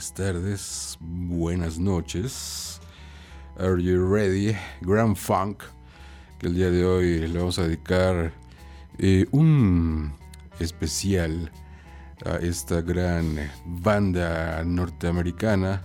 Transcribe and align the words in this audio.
Buenas 0.00 0.14
tardes, 0.14 0.98
buenas 0.98 1.78
noches. 1.78 2.80
Are 3.58 3.78
you 3.82 4.02
ready? 4.10 4.56
Grand 4.80 5.14
Funk, 5.14 5.62
que 6.38 6.46
el 6.46 6.54
día 6.54 6.70
de 6.70 6.86
hoy 6.86 7.28
le 7.28 7.38
vamos 7.38 7.58
a 7.58 7.64
dedicar 7.64 8.32
eh, 8.96 9.26
un 9.30 10.10
especial 10.58 11.52
a 12.24 12.36
esta 12.36 12.80
gran 12.80 13.50
banda 13.66 14.64
norteamericana 14.64 15.82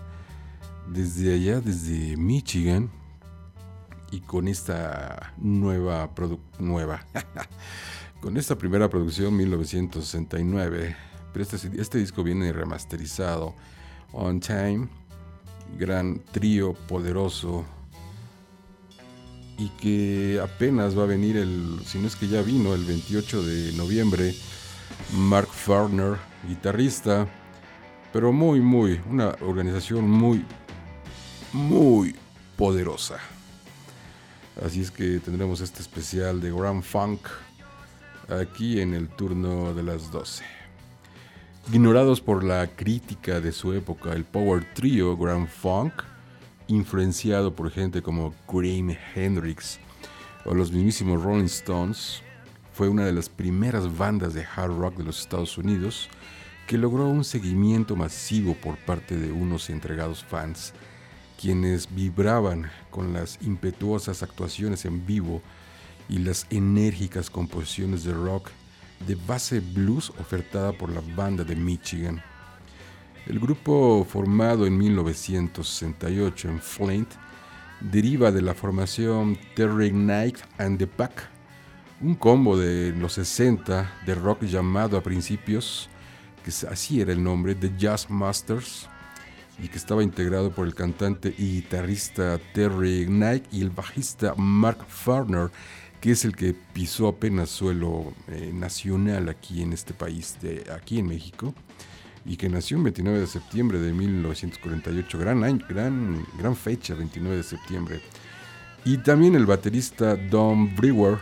desde 0.87 1.33
allá, 1.33 1.59
desde 1.59 2.15
Michigan, 2.15 2.89
y 4.11 4.21
con 4.21 4.47
esta 4.47 5.33
nueva 5.35 6.09
nueva 6.57 7.05
con 8.21 8.37
esta 8.37 8.57
primera 8.57 8.89
producción 8.89 9.35
1969 9.35 10.95
este, 11.41 11.57
este, 11.81 11.97
disco 11.97 12.23
viene 12.23 12.53
remasterizado. 12.53 13.55
On 14.15 14.39
Time, 14.39 14.87
gran 15.77 16.19
trío 16.31 16.73
poderoso 16.73 17.65
y 19.57 19.69
que 19.69 20.39
apenas 20.41 20.97
va 20.97 21.03
a 21.03 21.07
venir 21.07 21.37
el, 21.37 21.79
si 21.85 21.99
no 21.99 22.07
es 22.07 22.15
que 22.15 22.27
ya 22.27 22.41
vino, 22.41 22.73
el 22.73 22.83
28 22.85 23.43
de 23.43 23.73
noviembre. 23.73 24.33
Mark 25.13 25.47
Farner, 25.47 26.17
guitarrista, 26.47 27.27
pero 28.13 28.31
muy, 28.31 28.61
muy, 28.61 29.01
una 29.09 29.35
organización 29.41 30.09
muy, 30.09 30.45
muy 31.53 32.15
poderosa. 32.55 33.17
Así 34.63 34.81
es 34.81 34.91
que 34.91 35.19
tendremos 35.19 35.59
este 35.59 35.81
especial 35.81 36.39
de 36.39 36.51
Grand 36.51 36.83
Funk 36.83 37.27
aquí 38.29 38.79
en 38.79 38.93
el 38.93 39.09
turno 39.09 39.73
de 39.73 39.83
las 39.83 40.11
12. 40.11 40.54
Ignorados 41.73 42.21
por 42.21 42.43
la 42.43 42.67
crítica 42.67 43.41
de 43.41 43.51
su 43.51 43.73
época, 43.73 44.13
el 44.13 44.23
Power 44.23 44.71
Trio 44.75 45.17
Grand 45.17 45.47
Funk, 45.47 45.93
influenciado 46.67 47.55
por 47.55 47.71
gente 47.71 48.03
como 48.03 48.35
Graham 48.47 48.95
Hendrix 49.15 49.79
o 50.45 50.53
los 50.53 50.71
mismísimos 50.71 51.23
Rolling 51.23 51.45
Stones, 51.45 52.21
fue 52.71 52.87
una 52.87 53.03
de 53.03 53.13
las 53.13 53.29
primeras 53.29 53.97
bandas 53.97 54.35
de 54.35 54.45
hard 54.45 54.77
rock 54.77 54.97
de 54.97 55.05
los 55.05 55.19
Estados 55.19 55.57
Unidos 55.57 56.07
que 56.67 56.77
logró 56.77 57.07
un 57.07 57.23
seguimiento 57.23 57.95
masivo 57.95 58.53
por 58.53 58.77
parte 58.77 59.17
de 59.17 59.31
unos 59.31 59.71
entregados 59.71 60.23
fans, 60.23 60.71
quienes 61.41 61.93
vibraban 61.93 62.69
con 62.91 63.11
las 63.11 63.39
impetuosas 63.41 64.21
actuaciones 64.21 64.85
en 64.85 65.03
vivo 65.07 65.41
y 66.09 66.19
las 66.19 66.45
enérgicas 66.51 67.31
composiciones 67.31 68.03
de 68.03 68.13
rock 68.13 68.51
de 69.07 69.15
base 69.15 69.59
blues 69.59 70.11
ofertada 70.19 70.71
por 70.71 70.89
la 70.89 71.01
banda 71.15 71.43
de 71.43 71.55
Michigan. 71.55 72.21
El 73.27 73.39
grupo 73.39 74.05
formado 74.07 74.65
en 74.65 74.77
1968 74.77 76.49
en 76.49 76.59
Flint 76.59 77.09
deriva 77.81 78.31
de 78.31 78.41
la 78.41 78.53
formación 78.53 79.37
Terry 79.55 79.91
Knight 79.91 80.37
and 80.57 80.77
the 80.77 80.87
Pack, 80.87 81.29
un 82.01 82.15
combo 82.15 82.57
de 82.57 82.93
los 82.97 83.13
60 83.13 83.91
de 84.05 84.15
rock 84.15 84.43
llamado 84.43 84.97
a 84.97 85.03
principios 85.03 85.89
que 86.45 86.51
así 86.67 87.01
era 87.01 87.11
el 87.11 87.23
nombre, 87.23 87.55
The 87.55 87.71
Jazz 87.75 88.07
Masters, 88.11 88.87
y 89.57 89.67
que 89.67 89.77
estaba 89.77 90.03
integrado 90.03 90.51
por 90.51 90.67
el 90.67 90.75
cantante 90.75 91.33
y 91.35 91.61
guitarrista 91.61 92.39
Terry 92.53 93.05
Knight 93.07 93.45
y 93.51 93.61
el 93.61 93.71
bajista 93.71 94.35
Mark 94.35 94.85
Farner, 94.87 95.49
que 96.01 96.11
es 96.11 96.25
el 96.25 96.35
que 96.35 96.53
pisó 96.53 97.07
apenas 97.07 97.49
suelo 97.49 98.13
eh, 98.27 98.51
nacional 98.53 99.29
aquí 99.29 99.61
en 99.61 99.73
este 99.73 99.93
país, 99.93 100.37
de, 100.41 100.65
aquí 100.73 100.99
en 100.99 101.07
México, 101.07 101.53
y 102.25 102.37
que 102.37 102.49
nació 102.49 102.77
el 102.77 102.83
29 102.83 103.19
de 103.19 103.27
septiembre 103.27 103.79
de 103.79 103.93
1948, 103.93 105.17
gran, 105.17 105.43
año, 105.43 105.65
gran, 105.67 106.25
gran 106.37 106.55
fecha, 106.55 106.95
29 106.95 107.37
de 107.37 107.43
septiembre. 107.43 108.01
Y 108.83 108.97
también 108.97 109.35
el 109.35 109.45
baterista 109.45 110.15
Don 110.15 110.75
Brewer, 110.75 111.17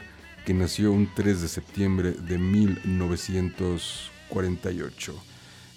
que 0.46 0.54
nació 0.54 0.92
un 0.92 1.10
3 1.14 1.42
de 1.42 1.48
septiembre 1.48 2.12
de 2.12 2.38
1948. 2.38 4.14
48. 4.34 5.14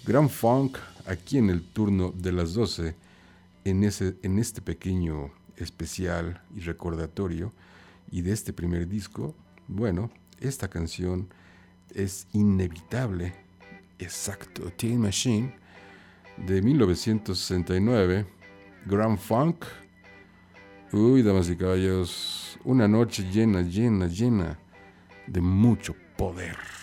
Gran 0.03 0.29
Funk, 0.29 0.77
aquí 1.05 1.37
en 1.37 1.51
el 1.51 1.61
turno 1.61 2.11
de 2.11 2.31
las 2.31 2.53
12, 2.53 2.95
en, 3.65 3.83
ese, 3.83 4.15
en 4.23 4.39
este 4.39 4.61
pequeño 4.61 5.31
especial 5.57 6.41
y 6.55 6.61
recordatorio, 6.61 7.53
y 8.11 8.21
de 8.21 8.33
este 8.33 8.53
primer 8.53 8.87
disco, 8.87 9.35
bueno, 9.67 10.09
esta 10.39 10.67
canción 10.67 11.27
es 11.93 12.27
inevitable, 12.33 13.33
exacto, 13.99 14.71
Teen 14.71 15.01
Machine, 15.01 15.53
de 16.45 16.61
1969, 16.61 18.25
Grand 18.85 19.17
Funk. 19.17 19.65
Uy, 20.93 21.21
damas 21.21 21.49
y 21.49 21.57
caballos, 21.57 22.57
una 22.63 22.87
noche 22.87 23.23
llena, 23.29 23.61
llena, 23.61 24.07
llena 24.07 24.57
de 25.25 25.41
mucho 25.41 25.95
poder. 26.15 26.76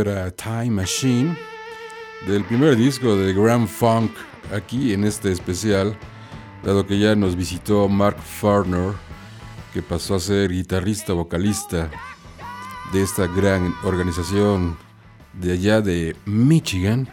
Era 0.00 0.30
Time 0.30 0.70
Machine, 0.70 1.36
del 2.26 2.44
primer 2.44 2.76
disco 2.76 3.16
de 3.16 3.32
Grand 3.32 3.66
Funk, 3.66 4.12
aquí 4.54 4.92
en 4.92 5.04
este 5.04 5.32
especial, 5.32 5.96
dado 6.62 6.86
que 6.86 6.98
ya 6.98 7.16
nos 7.16 7.34
visitó 7.34 7.88
Mark 7.88 8.18
Farner, 8.20 8.92
que 9.72 9.82
pasó 9.82 10.14
a 10.14 10.20
ser 10.20 10.50
guitarrista, 10.50 11.12
vocalista 11.14 11.90
de 12.92 13.02
esta 13.02 13.26
gran 13.26 13.74
organización 13.82 14.76
de 15.32 15.52
allá 15.52 15.80
de 15.80 16.14
Michigan. 16.26 17.08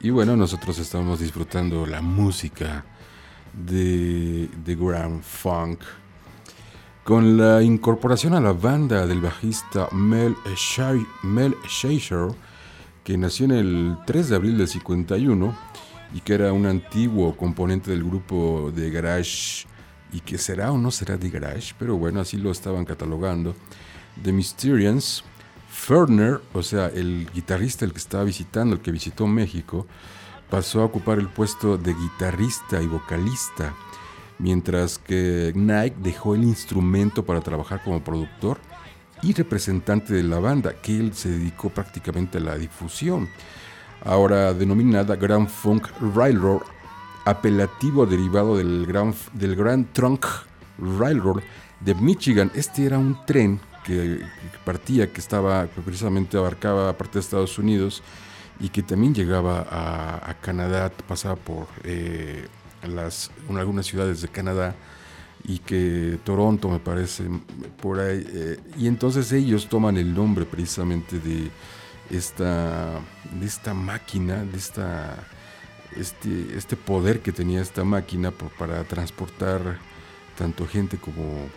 Y 0.00 0.10
bueno, 0.10 0.36
nosotros 0.36 0.78
estamos 0.78 1.20
disfrutando 1.20 1.86
la 1.86 2.02
música 2.02 2.84
de, 3.54 4.48
de 4.64 4.74
Grand 4.76 5.22
Funk 5.22 5.80
con 7.04 7.36
la 7.36 7.62
incorporación 7.62 8.34
a 8.34 8.40
la 8.40 8.52
banda 8.52 9.06
del 9.06 9.20
bajista 9.20 9.88
Mel, 9.92 10.36
Mel 11.22 11.56
que 13.04 13.16
nació 13.16 13.46
en 13.46 13.52
el 13.52 13.98
3 14.06 14.28
de 14.28 14.36
abril 14.36 14.58
del 14.58 14.68
51 14.68 15.56
y 16.14 16.20
que 16.20 16.34
era 16.34 16.52
un 16.52 16.66
antiguo 16.66 17.36
componente 17.36 17.90
del 17.90 18.04
grupo 18.04 18.72
de 18.74 18.90
garage 18.90 19.66
y 20.12 20.20
que 20.20 20.38
será 20.38 20.72
o 20.72 20.78
no 20.78 20.90
será 20.90 21.16
de 21.16 21.30
garage, 21.30 21.74
pero 21.78 21.96
bueno, 21.96 22.20
así 22.20 22.36
lo 22.36 22.50
estaban 22.50 22.84
catalogando, 22.84 23.54
The 24.22 24.32
Mysterians. 24.32 25.24
Ferner, 25.72 26.40
o 26.52 26.64
sea, 26.64 26.88
el 26.88 27.30
guitarrista, 27.32 27.84
el 27.84 27.92
que 27.92 27.98
estaba 27.98 28.24
visitando, 28.24 28.74
el 28.74 28.82
que 28.82 28.90
visitó 28.90 29.28
México, 29.28 29.86
pasó 30.50 30.82
a 30.82 30.84
ocupar 30.84 31.20
el 31.20 31.28
puesto 31.28 31.78
de 31.78 31.94
guitarrista 31.94 32.82
y 32.82 32.88
vocalista 32.88 33.72
mientras 34.40 34.98
que 34.98 35.52
Nike 35.54 35.96
dejó 36.02 36.34
el 36.34 36.44
instrumento 36.44 37.24
para 37.24 37.40
trabajar 37.40 37.82
como 37.84 38.02
productor 38.02 38.58
y 39.22 39.34
representante 39.34 40.14
de 40.14 40.22
la 40.22 40.40
banda, 40.40 40.72
que 40.80 40.98
él 40.98 41.12
se 41.14 41.28
dedicó 41.28 41.68
prácticamente 41.68 42.38
a 42.38 42.40
la 42.40 42.56
difusión, 42.56 43.28
ahora 44.02 44.54
denominada 44.54 45.16
Grand 45.16 45.48
Funk 45.48 45.88
Railroad, 46.14 46.62
apelativo 47.26 48.06
derivado 48.06 48.56
del 48.56 48.86
Grand, 48.86 49.92
Trunk 49.92 50.24
Railroad 50.98 51.42
de 51.80 51.94
Michigan. 51.94 52.50
Este 52.54 52.86
era 52.86 52.98
un 52.98 53.18
tren 53.26 53.60
que, 53.84 54.20
partía, 54.64 55.12
que 55.12 55.20
estaba, 55.20 55.66
precisamente 55.84 56.38
abarcaba 56.38 56.96
parte 56.96 57.14
de 57.14 57.20
Estados 57.20 57.58
Unidos 57.58 58.02
y 58.58 58.70
que 58.70 58.82
también 58.82 59.14
llegaba 59.14 59.66
a, 59.70 60.34
Canadá, 60.40 60.90
pasaba 61.06 61.36
por... 61.36 61.66
Eh, 61.84 62.46
las, 62.86 63.30
en 63.48 63.58
algunas 63.58 63.86
ciudades 63.86 64.22
de 64.22 64.28
Canadá 64.28 64.74
y 65.44 65.58
que 65.58 66.18
Toronto 66.24 66.68
me 66.68 66.78
parece 66.78 67.24
por 67.80 67.98
ahí 67.98 68.26
eh, 68.28 68.58
y 68.76 68.86
entonces 68.86 69.32
ellos 69.32 69.68
toman 69.68 69.96
el 69.96 70.14
nombre 70.14 70.44
precisamente 70.44 71.18
de 71.18 71.50
esta 72.10 73.00
de 73.32 73.46
esta 73.46 73.72
máquina 73.72 74.44
de 74.44 74.58
esta 74.58 75.16
este, 75.96 76.56
este 76.56 76.76
poder 76.76 77.20
que 77.20 77.32
tenía 77.32 77.60
esta 77.60 77.84
máquina 77.84 78.30
para 78.30 78.84
transportar 78.84 79.78
tanto 80.36 80.66
gente 80.66 80.98
como 80.98 81.48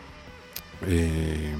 eh, 0.87 1.53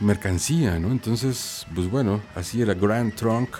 mercancía. 0.00 0.76
Entonces, 0.76 1.66
pues 1.74 1.90
bueno, 1.90 2.20
así 2.34 2.62
era 2.62 2.74
Grand 2.74 3.14
Trunk 3.14 3.50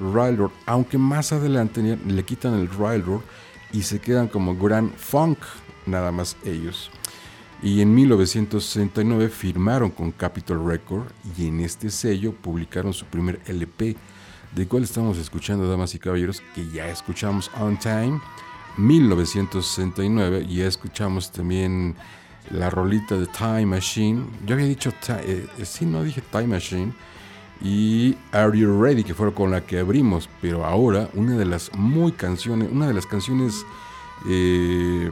Railroad, 0.00 0.50
aunque 0.66 0.98
más 0.98 1.32
adelante 1.32 1.80
le 1.82 2.24
quitan 2.24 2.54
el 2.54 2.68
Railroad 2.68 3.20
y 3.76 3.82
se 3.82 4.00
quedan 4.00 4.28
como 4.28 4.56
Grand 4.56 4.96
Funk, 4.96 5.38
nada 5.84 6.10
más 6.10 6.38
ellos. 6.46 6.90
Y 7.62 7.82
en 7.82 7.94
1969 7.94 9.28
firmaron 9.28 9.90
con 9.90 10.12
Capitol 10.12 10.66
Record 10.66 11.08
y 11.36 11.48
en 11.48 11.60
este 11.60 11.90
sello 11.90 12.32
publicaron 12.32 12.94
su 12.94 13.04
primer 13.04 13.38
LP, 13.46 13.94
de 14.54 14.66
cual 14.66 14.84
estamos 14.84 15.18
escuchando, 15.18 15.68
damas 15.68 15.94
y 15.94 15.98
caballeros, 15.98 16.42
que 16.54 16.66
ya 16.70 16.88
escuchamos 16.88 17.50
On 17.60 17.78
Time, 17.78 18.18
1969, 18.78 20.46
y 20.48 20.56
ya 20.56 20.68
escuchamos 20.68 21.30
también 21.30 21.96
la 22.50 22.70
rolita 22.70 23.18
de 23.18 23.26
Time 23.26 23.66
Machine. 23.66 24.24
Yo 24.46 24.54
había 24.54 24.68
dicho, 24.68 24.90
eh, 25.08 25.46
eh, 25.58 25.64
sí, 25.66 25.84
no 25.84 26.02
dije 26.02 26.22
Time 26.30 26.46
Machine, 26.46 26.94
y 27.60 28.16
Are 28.32 28.56
You 28.56 28.82
Ready, 28.82 29.04
que 29.04 29.14
fue 29.14 29.32
con 29.32 29.50
la 29.50 29.62
que 29.62 29.78
abrimos, 29.78 30.28
pero 30.40 30.64
ahora 30.64 31.08
una 31.14 31.36
de 31.36 31.44
las 31.44 31.72
muy 31.74 32.12
canciones, 32.12 32.68
una 32.70 32.86
de 32.86 32.94
las 32.94 33.06
canciones 33.06 33.64
eh, 34.28 35.10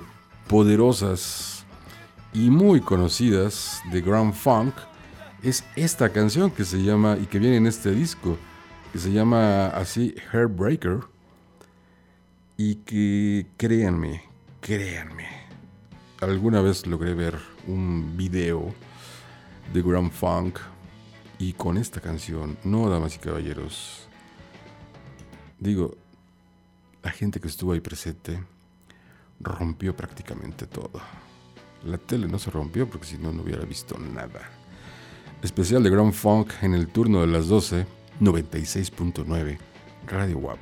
poderosas 0.48 1.64
y 2.32 2.50
muy 2.50 2.80
conocidas 2.80 3.82
de 3.90 4.00
Grand 4.00 4.34
Funk 4.34 4.74
es 5.42 5.64
esta 5.76 6.10
canción 6.10 6.50
que 6.50 6.64
se 6.64 6.82
llama 6.82 7.18
y 7.20 7.26
que 7.26 7.38
viene 7.38 7.56
en 7.56 7.66
este 7.66 7.92
disco, 7.92 8.38
que 8.92 8.98
se 8.98 9.12
llama 9.12 9.66
así 9.68 10.14
Heartbreaker. 10.32 11.00
Y 12.56 12.76
que 12.76 13.46
créanme, 13.56 14.22
créanme, 14.60 15.26
alguna 16.20 16.60
vez 16.60 16.86
logré 16.86 17.12
ver 17.12 17.36
un 17.66 18.16
video 18.16 18.72
de 19.72 19.82
Grand 19.82 20.12
Funk 20.12 20.60
y 21.48 21.52
con 21.52 21.76
esta 21.76 22.00
canción, 22.00 22.56
no, 22.64 22.88
damas 22.88 23.16
y 23.16 23.18
caballeros, 23.18 24.08
digo, 25.58 25.94
la 27.02 27.10
gente 27.10 27.38
que 27.38 27.48
estuvo 27.48 27.72
ahí 27.72 27.80
presente 27.80 28.42
rompió 29.40 29.94
prácticamente 29.94 30.66
todo. 30.66 31.02
La 31.84 31.98
tele 31.98 32.28
no 32.28 32.38
se 32.38 32.50
rompió 32.50 32.88
porque 32.88 33.06
si 33.06 33.18
no, 33.18 33.30
no 33.30 33.42
hubiera 33.42 33.66
visto 33.66 33.98
nada. 33.98 34.40
Especial 35.42 35.82
de 35.82 35.90
Grand 35.90 36.14
Funk 36.14 36.50
en 36.62 36.72
el 36.72 36.88
turno 36.88 37.20
de 37.20 37.26
las 37.26 37.46
12, 37.48 37.86
96.9, 38.22 39.58
Radio 40.06 40.38
WAP. 40.38 40.58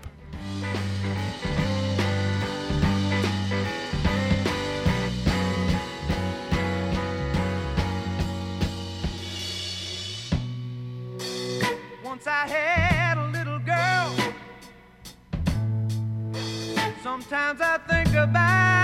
Sometimes 17.32 17.62
I 17.62 17.78
think 17.88 18.14
about 18.14 18.81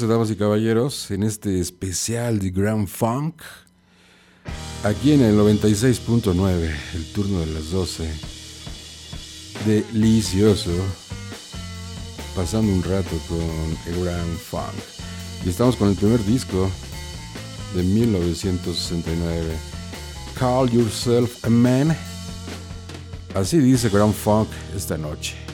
12, 0.00 0.06
damas 0.06 0.30
y 0.30 0.36
caballeros, 0.36 1.10
en 1.10 1.22
este 1.22 1.60
especial 1.60 2.38
de 2.38 2.50
Grand 2.50 2.88
Funk. 2.88 3.42
Aquí 4.82 5.12
en 5.12 5.20
el 5.20 5.36
96.9, 5.36 6.74
el 6.94 7.12
turno 7.12 7.40
de 7.40 7.46
las 7.46 7.70
12. 7.70 8.10
Delicioso. 9.66 10.70
Pasando 12.34 12.72
un 12.72 12.82
rato 12.82 13.10
con 13.28 13.92
el 13.92 14.02
Grand 14.02 14.38
Funk. 14.38 14.72
Y 15.44 15.50
estamos 15.50 15.76
con 15.76 15.88
el 15.90 15.96
primer 15.96 16.24
disco 16.24 16.70
de 17.74 17.82
1969. 17.82 19.54
Call 20.38 20.70
Yourself 20.70 21.44
a 21.44 21.50
Man. 21.50 21.94
Así 23.34 23.58
dice 23.58 23.90
Grand 23.90 24.14
Funk 24.14 24.48
esta 24.74 24.96
noche. 24.96 25.49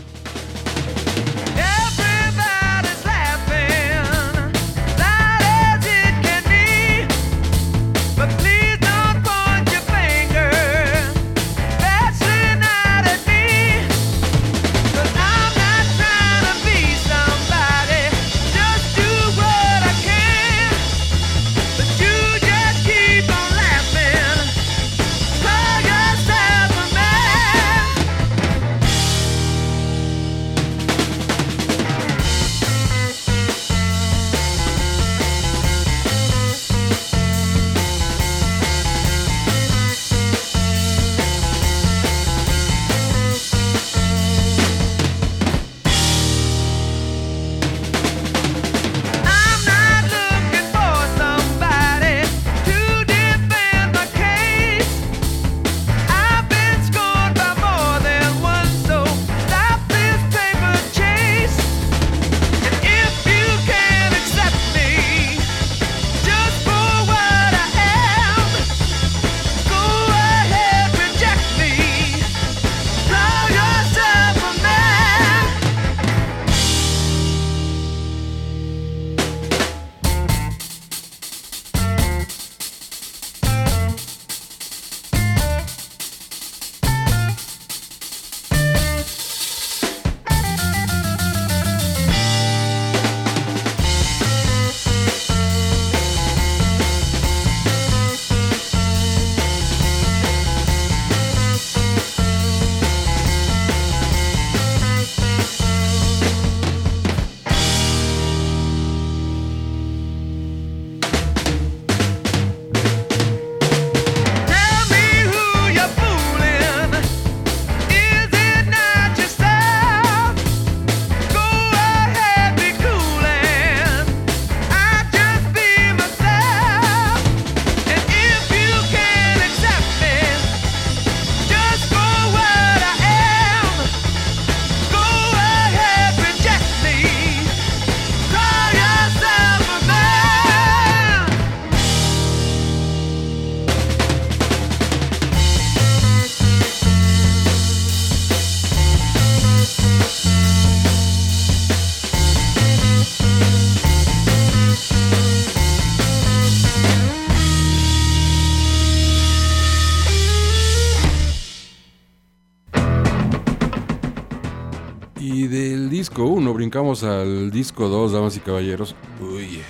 Brincamos 166.76 167.04
al 167.04 167.50
disco 167.50 167.88
2, 167.88 168.12
damas 168.12 168.36
y 168.36 168.40
caballeros. 168.40 168.94
Uy. 169.18 169.62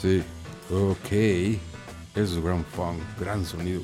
Sí, 0.00 0.22
ok. 0.70 1.12
Eso 2.14 2.38
es 2.38 2.42
Grand 2.42 2.64
Funk, 2.64 2.98
gran 3.20 3.44
sonido. 3.44 3.82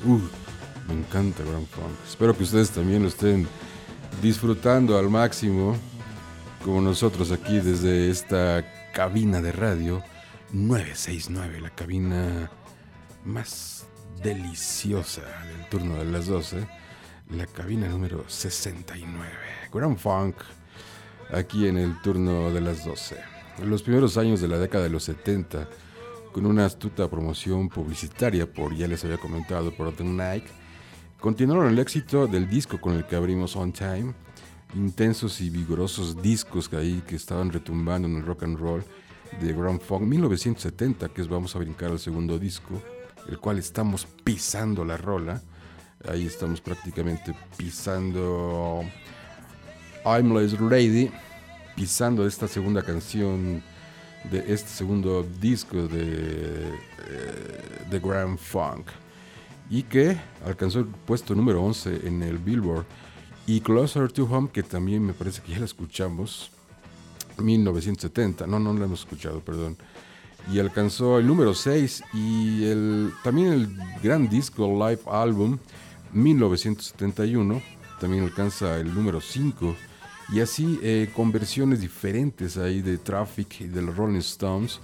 me 0.87 0.95
encanta 0.95 1.43
Grand 1.43 1.67
Funk. 1.67 1.93
Espero 2.07 2.35
que 2.35 2.41
ustedes 2.41 2.71
también 2.71 3.03
lo 3.03 3.07
estén 3.07 3.47
disfrutando 4.19 4.97
al 4.97 5.11
máximo, 5.11 5.77
como 6.65 6.81
nosotros 6.81 7.31
aquí 7.31 7.59
desde 7.59 8.09
esta 8.09 8.65
cabina 8.91 9.39
de 9.39 9.51
radio 9.51 10.01
969, 10.53 11.61
la 11.61 11.69
cabina 11.69 12.49
más 13.25 13.85
deliciosa 14.23 15.21
del 15.21 15.69
turno 15.69 15.97
de 15.97 16.05
las 16.05 16.25
12, 16.25 16.67
la 17.29 17.45
cabina 17.45 17.87
número 17.89 18.23
69. 18.27 19.29
Grand 19.71 19.99
Funk 19.99 20.37
aquí 21.33 21.67
en 21.67 21.77
el 21.77 21.99
turno 22.01 22.51
de 22.51 22.61
las 22.61 22.85
12. 22.85 23.17
En 23.59 23.69
los 23.69 23.83
primeros 23.83 24.17
años 24.17 24.41
de 24.41 24.47
la 24.47 24.57
década 24.57 24.83
de 24.83 24.89
los 24.89 25.03
70, 25.03 25.67
con 26.31 26.45
una 26.45 26.65
astuta 26.65 27.09
promoción 27.09 27.69
publicitaria 27.69 28.51
por, 28.51 28.75
ya 28.75 28.87
les 28.87 29.03
había 29.03 29.17
comentado, 29.17 29.71
por 29.75 29.93
The 29.93 30.03
Nike, 30.03 30.47
continuaron 31.19 31.67
el 31.69 31.79
éxito 31.79 32.27
del 32.27 32.49
disco 32.49 32.79
con 32.79 32.93
el 32.93 33.05
que 33.05 33.15
abrimos 33.15 33.55
On 33.55 33.71
Time, 33.71 34.13
intensos 34.75 35.41
y 35.41 35.49
vigorosos 35.49 36.21
discos 36.21 36.67
que 36.67 36.77
ahí 36.77 37.03
que 37.05 37.15
estaban 37.15 37.51
retumbando 37.51 38.07
en 38.07 38.17
el 38.17 38.25
rock 38.25 38.43
and 38.43 38.57
roll 38.57 38.83
de 39.39 39.53
Grand 39.53 39.81
Funk 39.81 40.03
1970, 40.03 41.09
que 41.09 41.21
es 41.21 41.27
vamos 41.27 41.55
a 41.55 41.59
brincar 41.59 41.91
al 41.91 41.99
segundo 41.99 42.39
disco, 42.39 42.81
el 43.29 43.39
cual 43.39 43.57
estamos 43.59 44.07
pisando 44.23 44.83
la 44.85 44.97
rola. 44.97 45.41
Ahí 46.07 46.25
estamos 46.25 46.59
prácticamente 46.59 47.33
pisando 47.55 48.83
I'm 50.05 50.33
Less 50.35 50.57
Ready, 50.59 51.09
pisando 51.75 52.27
esta 52.27 52.47
segunda 52.47 52.81
canción 52.83 53.63
de 54.29 54.39
este 54.53 54.69
segundo 54.69 55.25
disco 55.39 55.87
de, 55.87 56.71
The 57.89 57.97
eh, 57.97 58.01
Grand 58.03 58.37
Funk 58.37 58.87
y 59.69 59.83
que 59.83 60.17
alcanzó 60.45 60.79
el 60.79 60.85
puesto 60.85 61.35
número 61.35 61.61
11 61.63 62.07
en 62.07 62.21
el 62.23 62.37
Billboard 62.37 62.85
y 63.47 63.61
Closer 63.61 64.11
to 64.11 64.25
Home 64.25 64.49
que 64.51 64.63
también 64.63 65.05
me 65.05 65.13
parece 65.13 65.41
que 65.41 65.53
ya 65.53 65.59
la 65.59 65.65
escuchamos 65.65 66.51
1970 67.37 68.45
no 68.47 68.59
no 68.59 68.73
la 68.73 68.85
hemos 68.85 69.01
escuchado 69.01 69.39
perdón. 69.39 69.77
Y 70.51 70.59
alcanzó 70.59 71.19
el 71.19 71.27
número 71.27 71.53
6 71.53 72.03
y 72.13 72.65
el 72.65 73.13
también 73.23 73.53
el 73.53 73.77
gran 74.01 74.27
disco 74.27 74.67
live 74.67 74.99
album 75.09 75.57
1971 76.11 77.61
también 77.99 78.23
alcanza 78.25 78.77
el 78.77 78.93
número 78.93 79.21
5 79.21 79.75
y 80.29 80.39
así 80.39 80.79
eh, 80.81 81.09
con 81.15 81.31
versiones 81.31 81.81
diferentes 81.81 82.57
ahí 82.57 82.81
de 82.81 82.97
Traffic 82.97 83.61
y 83.61 83.67
de 83.67 83.81
los 83.81 83.95
Rolling 83.95 84.19
Stones 84.19 84.79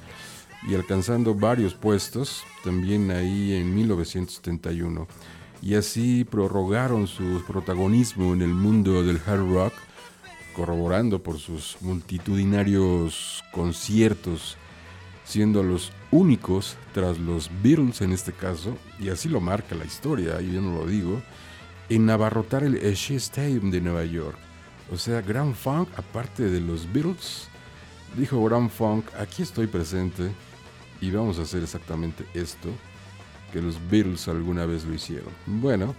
y 0.67 0.75
alcanzando 0.75 1.33
varios 1.33 1.73
puestos 1.73 2.43
también 2.63 3.11
ahí 3.11 3.53
en 3.53 3.73
1971 3.73 5.07
y 5.61 5.75
así 5.75 6.25
prorrogaron 6.25 7.07
su 7.07 7.43
protagonismo 7.47 8.33
en 8.33 8.41
el 8.41 8.53
mundo 8.53 9.03
del 9.03 9.21
hard 9.25 9.51
rock 9.51 9.73
corroborando 10.59 11.23
por 11.23 11.37
sus 11.37 11.77
multitudinarios 11.79 13.45
conciertos, 13.53 14.57
siendo 15.23 15.63
los 15.63 15.93
únicos, 16.11 16.75
tras 16.93 17.17
los 17.17 17.49
Beatles 17.63 18.01
en 18.01 18.11
este 18.11 18.33
caso, 18.33 18.75
y 18.99 19.07
así 19.07 19.29
lo 19.29 19.39
marca 19.39 19.75
la 19.75 19.85
historia, 19.85 20.41
yo 20.41 20.61
no 20.61 20.79
lo 20.79 20.85
digo, 20.85 21.21
en 21.87 22.09
abarrotar 22.09 22.63
el 22.63 22.75
Shea 22.75 23.17
Stadium 23.17 23.71
de 23.71 23.79
Nueva 23.79 24.03
York. 24.03 24.48
O 24.91 24.97
sea, 24.97 25.21
Grand 25.21 25.55
Funk, 25.55 25.89
aparte 25.97 26.49
de 26.49 26.59
los 26.59 26.91
Beatles, 26.91 27.47
dijo 28.17 28.43
Grand 28.43 28.69
Funk, 28.69 29.05
aquí 29.19 29.43
estoy 29.43 29.67
presente 29.67 30.31
y 30.99 31.11
vamos 31.11 31.37
a 31.39 31.43
hacer 31.43 31.61
exactamente 31.61 32.25
esto 32.33 32.69
que 33.51 33.61
los 33.61 33.77
Beatles 33.89 34.27
alguna 34.27 34.65
vez 34.65 34.85
lo 34.85 34.93
hicieron. 34.93 35.31
Bueno, 35.45 35.95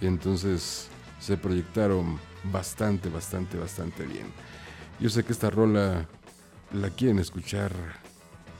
entonces 0.00 0.88
se 1.20 1.36
proyectaron 1.36 2.18
bastante, 2.52 3.08
bastante, 3.08 3.56
bastante 3.56 4.04
bien. 4.04 4.26
Yo 5.00 5.08
sé 5.10 5.24
que 5.24 5.32
esta 5.32 5.50
rola 5.50 6.08
la 6.72 6.90
quieren 6.90 7.18
escuchar 7.18 7.72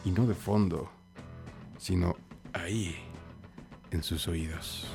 y 0.04 0.10
no 0.10 0.26
de 0.26 0.34
fondo, 0.34 0.90
sino 1.78 2.16
ahí, 2.52 2.96
en 3.90 4.02
sus 4.02 4.28
oídos. 4.28 4.86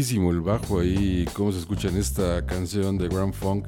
El 0.00 0.40
bajo 0.40 0.80
ahí, 0.80 1.24
cómo 1.34 1.52
se 1.52 1.60
escucha 1.60 1.86
en 1.88 1.96
esta 1.96 2.44
canción 2.44 2.98
de 2.98 3.06
Grand 3.06 3.32
Funk, 3.32 3.66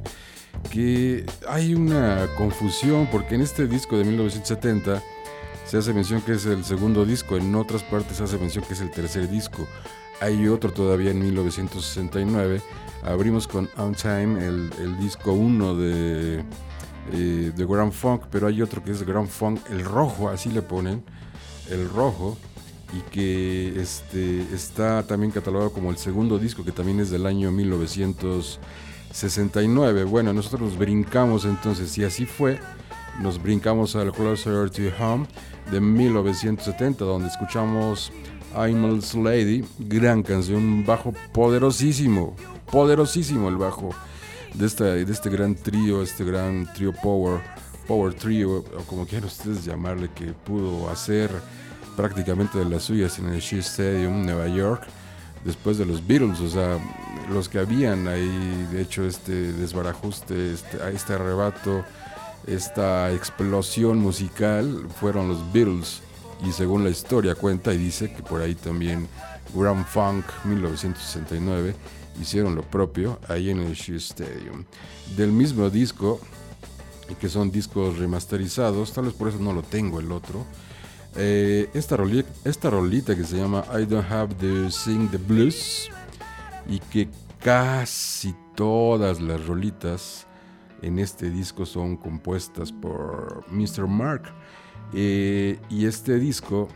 que 0.72 1.24
hay 1.48 1.72
una 1.72 2.26
confusión 2.36 3.08
porque 3.12 3.36
en 3.36 3.42
este 3.42 3.68
disco 3.68 3.96
de 3.96 4.04
1970 4.04 5.00
se 5.64 5.78
hace 5.78 5.92
mención 5.92 6.20
que 6.22 6.32
es 6.32 6.44
el 6.46 6.64
segundo 6.64 7.04
disco, 7.04 7.36
en 7.36 7.54
otras 7.54 7.84
partes 7.84 8.16
se 8.16 8.24
hace 8.24 8.38
mención 8.38 8.64
que 8.64 8.74
es 8.74 8.80
el 8.80 8.90
tercer 8.90 9.28
disco. 9.28 9.68
Hay 10.20 10.48
otro 10.48 10.72
todavía 10.72 11.12
en 11.12 11.20
1969. 11.20 12.60
Abrimos 13.04 13.46
con 13.46 13.68
On 13.76 13.94
Time, 13.94 14.44
el, 14.44 14.70
el 14.80 14.98
disco 14.98 15.32
1 15.32 15.76
de, 15.76 16.44
eh, 17.12 17.52
de 17.54 17.66
Grand 17.66 17.92
Funk, 17.92 18.22
pero 18.32 18.48
hay 18.48 18.62
otro 18.62 18.82
que 18.82 18.90
es 18.90 19.04
Grand 19.04 19.28
Funk, 19.28 19.60
el 19.70 19.84
rojo, 19.84 20.28
así 20.28 20.50
le 20.50 20.62
ponen, 20.62 21.04
el 21.70 21.88
rojo 21.88 22.36
y 22.96 23.00
que 23.10 23.78
este, 23.80 24.42
está 24.54 25.02
también 25.06 25.32
catalogado 25.32 25.72
como 25.72 25.90
el 25.90 25.98
segundo 25.98 26.38
disco, 26.38 26.64
que 26.64 26.72
también 26.72 27.00
es 27.00 27.10
del 27.10 27.26
año 27.26 27.52
1969. 27.52 30.04
Bueno, 30.04 30.32
nosotros 30.32 30.62
nos 30.62 30.78
brincamos 30.78 31.44
entonces, 31.44 31.98
y 31.98 32.04
así 32.04 32.24
fue, 32.24 32.58
nos 33.20 33.42
brincamos 33.42 33.96
al 33.96 34.12
Closer 34.12 34.70
to 34.70 34.82
Home 34.98 35.26
de 35.70 35.78
1970, 35.80 37.04
donde 37.04 37.28
escuchamos 37.28 38.10
I'm 38.56 39.02
Lady, 39.22 39.62
gran 39.78 40.22
canción, 40.22 40.62
un 40.62 40.86
bajo 40.86 41.12
poderosísimo, 41.32 42.34
poderosísimo 42.70 43.48
el 43.48 43.56
bajo 43.56 43.90
de, 44.54 44.64
esta, 44.64 44.84
de 44.84 45.12
este 45.12 45.28
gran 45.28 45.54
trío, 45.54 46.02
este 46.02 46.24
gran 46.24 46.72
trío 46.72 46.92
Power 46.92 47.42
Power 47.86 48.14
Trio, 48.14 48.64
o 48.76 48.82
como 48.86 49.06
quieran 49.06 49.28
ustedes 49.28 49.64
llamarle, 49.64 50.10
que 50.14 50.32
pudo 50.32 50.90
hacer 50.90 51.30
prácticamente 51.96 52.58
de 52.58 52.66
las 52.66 52.84
suyas 52.84 53.18
en 53.18 53.28
el 53.30 53.40
Shea 53.40 53.60
Stadium, 53.60 54.24
Nueva 54.24 54.48
York, 54.48 54.82
después 55.44 55.78
de 55.78 55.86
los 55.86 56.06
Beatles, 56.06 56.40
o 56.40 56.48
sea, 56.48 56.78
los 57.30 57.48
que 57.48 57.58
habían 57.58 58.06
ahí, 58.08 58.68
de 58.72 58.82
hecho, 58.82 59.04
este 59.04 59.52
desbarajuste, 59.52 60.52
este, 60.52 60.78
este 60.92 61.14
arrebato, 61.14 61.84
esta 62.46 63.12
explosión 63.12 63.98
musical 63.98 64.86
fueron 65.00 65.28
los 65.28 65.52
Beatles. 65.52 66.02
Y 66.46 66.52
según 66.52 66.84
la 66.84 66.90
historia 66.90 67.34
cuenta 67.34 67.72
y 67.72 67.78
dice 67.78 68.12
que 68.12 68.22
por 68.22 68.42
ahí 68.42 68.54
también 68.54 69.08
Grand 69.54 69.86
Funk 69.86 70.24
1969 70.44 71.74
hicieron 72.20 72.54
lo 72.54 72.62
propio 72.62 73.18
ahí 73.28 73.50
en 73.50 73.60
el 73.60 73.74
Shea 73.74 73.96
Stadium. 73.96 74.64
Del 75.16 75.32
mismo 75.32 75.70
disco, 75.70 76.20
que 77.20 77.28
son 77.28 77.50
discos 77.50 77.98
remasterizados, 77.98 78.92
tal 78.92 79.06
vez 79.06 79.14
por 79.14 79.28
eso 79.28 79.38
no 79.38 79.52
lo 79.52 79.62
tengo 79.62 80.00
el 80.00 80.12
otro. 80.12 80.44
Eh, 81.14 81.70
esta, 81.74 81.96
rolita, 81.96 82.28
esta 82.44 82.70
rolita 82.70 83.16
que 83.16 83.24
se 83.24 83.36
llama 83.36 83.64
I 83.72 83.86
Don't 83.86 84.10
Have 84.10 84.34
to 84.34 84.70
Sing 84.70 85.08
the 85.10 85.18
Blues 85.18 85.90
y 86.68 86.78
que 86.78 87.08
casi 87.40 88.34
todas 88.54 89.20
las 89.20 89.46
rolitas 89.46 90.26
en 90.82 90.98
este 90.98 91.30
disco 91.30 91.64
son 91.64 91.96
compuestas 91.96 92.72
por 92.72 93.44
Mr. 93.50 93.86
Mark. 93.86 94.24
Eh, 94.92 95.58
y 95.68 95.86
este 95.86 96.18
disco 96.18 96.68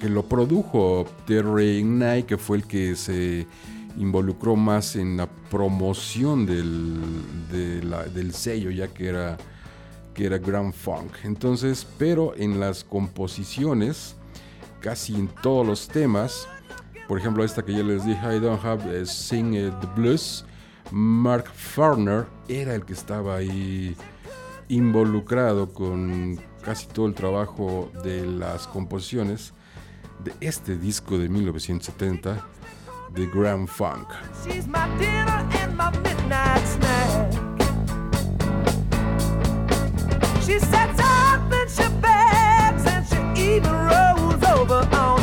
que 0.00 0.08
lo 0.08 0.24
produjo 0.24 1.06
Terry 1.26 1.82
Knight, 1.82 2.26
que 2.26 2.38
fue 2.38 2.58
el 2.58 2.64
que 2.64 2.96
se 2.96 3.46
involucró 3.98 4.56
más 4.56 4.96
en 4.96 5.16
la 5.16 5.26
promoción 5.26 6.46
del, 6.46 7.00
del 7.50 8.32
sello, 8.32 8.70
ya 8.70 8.88
que 8.88 9.08
era, 9.08 9.36
que 10.14 10.26
era 10.26 10.38
Grand 10.38 10.72
Funk. 10.72 11.12
Entonces, 11.24 11.86
pero 11.98 12.34
en 12.36 12.60
las 12.60 12.84
composiciones, 12.84 14.16
casi 14.80 15.14
en 15.14 15.28
todos 15.28 15.66
los 15.66 15.88
temas, 15.88 16.48
por 17.08 17.18
ejemplo, 17.18 17.44
esta 17.44 17.64
que 17.64 17.72
ya 17.72 17.82
les 17.82 18.04
dije, 18.04 18.36
I 18.36 18.38
Don't 18.38 18.64
Have 18.64 19.00
a 19.00 19.04
Sing 19.04 19.52
the 19.52 19.86
Blues, 19.96 20.44
Mark 20.90 21.46
Farner 21.54 22.26
era 22.48 22.74
el 22.74 22.84
que 22.84 22.92
estaba 22.92 23.36
ahí 23.36 23.96
involucrado 24.68 25.72
con 25.72 26.38
casi 26.62 26.86
todo 26.86 27.06
el 27.06 27.14
trabajo 27.14 27.90
de 28.04 28.26
las 28.26 28.66
composiciones 28.66 29.52
de 30.24 30.32
este 30.40 30.76
disco 30.76 31.18
de 31.18 31.28
1970, 31.28 32.46
The 33.14 33.26
Grand 33.26 33.66
Funk. 33.66 34.08
She 40.50 40.58
sets 40.58 40.98
up 40.98 41.52
and 41.52 41.70
she 41.70 41.86
begs 42.00 42.84
and 42.84 43.06
she 43.06 43.52
even 43.54 43.70
rolls 43.70 44.42
over 44.42 44.82
on 44.96 45.19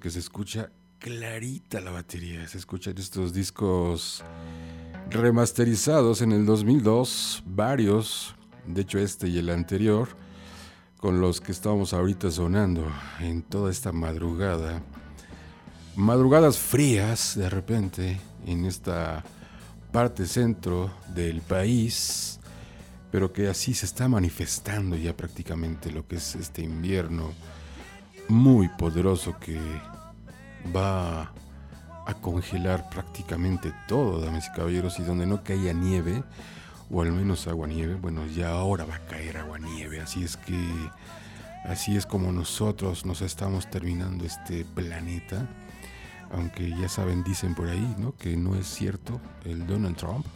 que 0.00 0.10
se 0.10 0.18
escucha 0.18 0.70
clarita 0.98 1.80
la 1.80 1.90
batería. 1.90 2.46
Se 2.48 2.58
escuchan 2.58 2.94
estos 2.98 3.32
discos 3.32 4.24
remasterizados 5.10 6.22
en 6.22 6.32
el 6.32 6.44
2002, 6.44 7.42
varios, 7.46 8.34
de 8.66 8.82
hecho 8.82 8.98
este 8.98 9.28
y 9.28 9.38
el 9.38 9.50
anterior, 9.50 10.08
con 10.98 11.20
los 11.20 11.40
que 11.40 11.52
estamos 11.52 11.92
ahorita 11.92 12.30
sonando 12.30 12.86
en 13.20 13.42
toda 13.42 13.70
esta 13.70 13.92
madrugada. 13.92 14.82
Madrugadas 15.96 16.58
frías, 16.58 17.36
de 17.36 17.48
repente, 17.48 18.20
en 18.46 18.64
esta 18.64 19.24
parte 19.92 20.26
centro 20.26 20.92
del 21.14 21.40
país, 21.40 22.38
pero 23.10 23.32
que 23.32 23.48
así 23.48 23.74
se 23.74 23.86
está 23.86 24.08
manifestando 24.08 24.96
ya 24.96 25.16
prácticamente 25.16 25.90
lo 25.90 26.06
que 26.06 26.16
es 26.16 26.34
este 26.34 26.62
invierno 26.62 27.32
muy 28.28 28.68
poderoso 28.68 29.38
que 29.38 29.58
va 30.74 31.32
a 32.06 32.14
congelar 32.20 32.88
prácticamente 32.90 33.72
todo, 33.86 34.20
damas 34.20 34.48
y 34.48 34.56
caballeros, 34.56 34.98
y 34.98 35.02
donde 35.02 35.26
no 35.26 35.42
caía 35.42 35.72
nieve, 35.72 36.22
o 36.90 37.02
al 37.02 37.12
menos 37.12 37.46
agua 37.46 37.66
nieve, 37.66 37.94
bueno, 37.94 38.26
ya 38.26 38.50
ahora 38.50 38.84
va 38.84 38.96
a 38.96 39.06
caer 39.06 39.36
agua 39.38 39.58
nieve, 39.58 40.00
así 40.00 40.24
es 40.24 40.36
que 40.36 40.58
así 41.64 41.96
es 41.96 42.06
como 42.06 42.32
nosotros 42.32 43.04
nos 43.04 43.20
estamos 43.20 43.68
terminando 43.68 44.24
este 44.24 44.64
planeta, 44.64 45.46
aunque 46.30 46.70
ya 46.70 46.88
saben, 46.88 47.24
dicen 47.24 47.54
por 47.54 47.68
ahí, 47.68 47.94
¿no? 47.98 48.14
Que 48.16 48.36
no 48.36 48.54
es 48.54 48.66
cierto, 48.66 49.20
el 49.44 49.66
Donald 49.66 49.96
Trump, 49.96 50.26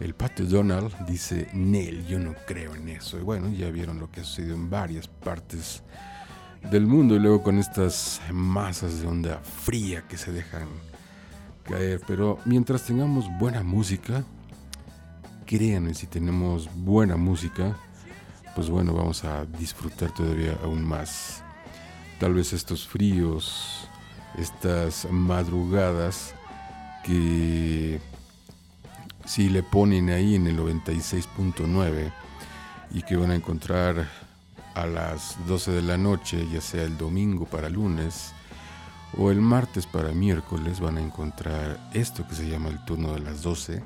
el 0.00 0.14
Pat 0.14 0.38
Donald 0.40 0.94
dice, 1.06 1.48
Nel, 1.52 2.06
yo 2.06 2.18
no 2.18 2.34
creo 2.46 2.74
en 2.74 2.88
eso, 2.88 3.18
y 3.18 3.22
bueno, 3.22 3.50
ya 3.50 3.70
vieron 3.70 3.98
lo 3.98 4.10
que 4.10 4.20
ha 4.20 4.24
sucedido 4.24 4.54
en 4.54 4.70
varias 4.70 5.08
partes 5.08 5.82
del 6.70 6.86
mundo 6.86 7.14
y 7.14 7.18
luego 7.18 7.42
con 7.42 7.58
estas 7.58 8.20
masas 8.32 9.00
de 9.00 9.06
onda 9.06 9.38
fría 9.38 10.02
que 10.08 10.16
se 10.16 10.32
dejan 10.32 10.68
caer. 11.64 12.00
Pero 12.06 12.38
mientras 12.44 12.84
tengamos 12.84 13.26
buena 13.38 13.62
música, 13.62 14.24
créanme, 15.46 15.94
si 15.94 16.06
tenemos 16.06 16.68
buena 16.74 17.16
música, 17.16 17.76
pues 18.54 18.68
bueno, 18.68 18.92
vamos 18.92 19.24
a 19.24 19.44
disfrutar 19.44 20.12
todavía 20.12 20.58
aún 20.62 20.84
más. 20.84 21.42
Tal 22.20 22.34
vez 22.34 22.52
estos 22.52 22.86
fríos, 22.86 23.88
estas 24.36 25.06
madrugadas 25.10 26.34
que 27.04 28.00
si 29.24 29.48
le 29.48 29.62
ponen 29.62 30.10
ahí 30.10 30.34
en 30.34 30.46
el 30.46 30.58
96.9 30.58 32.12
y 32.90 33.02
que 33.02 33.16
van 33.16 33.30
a 33.30 33.36
encontrar 33.36 34.08
a 34.78 34.86
las 34.86 35.36
12 35.46 35.72
de 35.72 35.82
la 35.82 35.96
noche, 35.96 36.46
ya 36.52 36.60
sea 36.60 36.84
el 36.84 36.96
domingo 36.96 37.46
para 37.46 37.68
lunes 37.68 38.32
o 39.16 39.30
el 39.30 39.40
martes 39.40 39.86
para 39.86 40.12
miércoles, 40.12 40.80
van 40.80 40.98
a 40.98 41.02
encontrar 41.02 41.90
esto 41.94 42.26
que 42.28 42.34
se 42.34 42.48
llama 42.48 42.68
el 42.68 42.84
turno 42.84 43.12
de 43.12 43.20
las 43.20 43.42
12, 43.42 43.82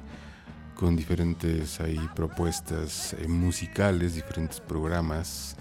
con 0.75 0.95
diferentes 0.95 1.81
ahí 1.81 2.01
propuestas 2.15 3.15
eh, 3.15 3.27
musicales, 3.27 4.15
diferentes 4.15 4.61
programas, 4.61 5.57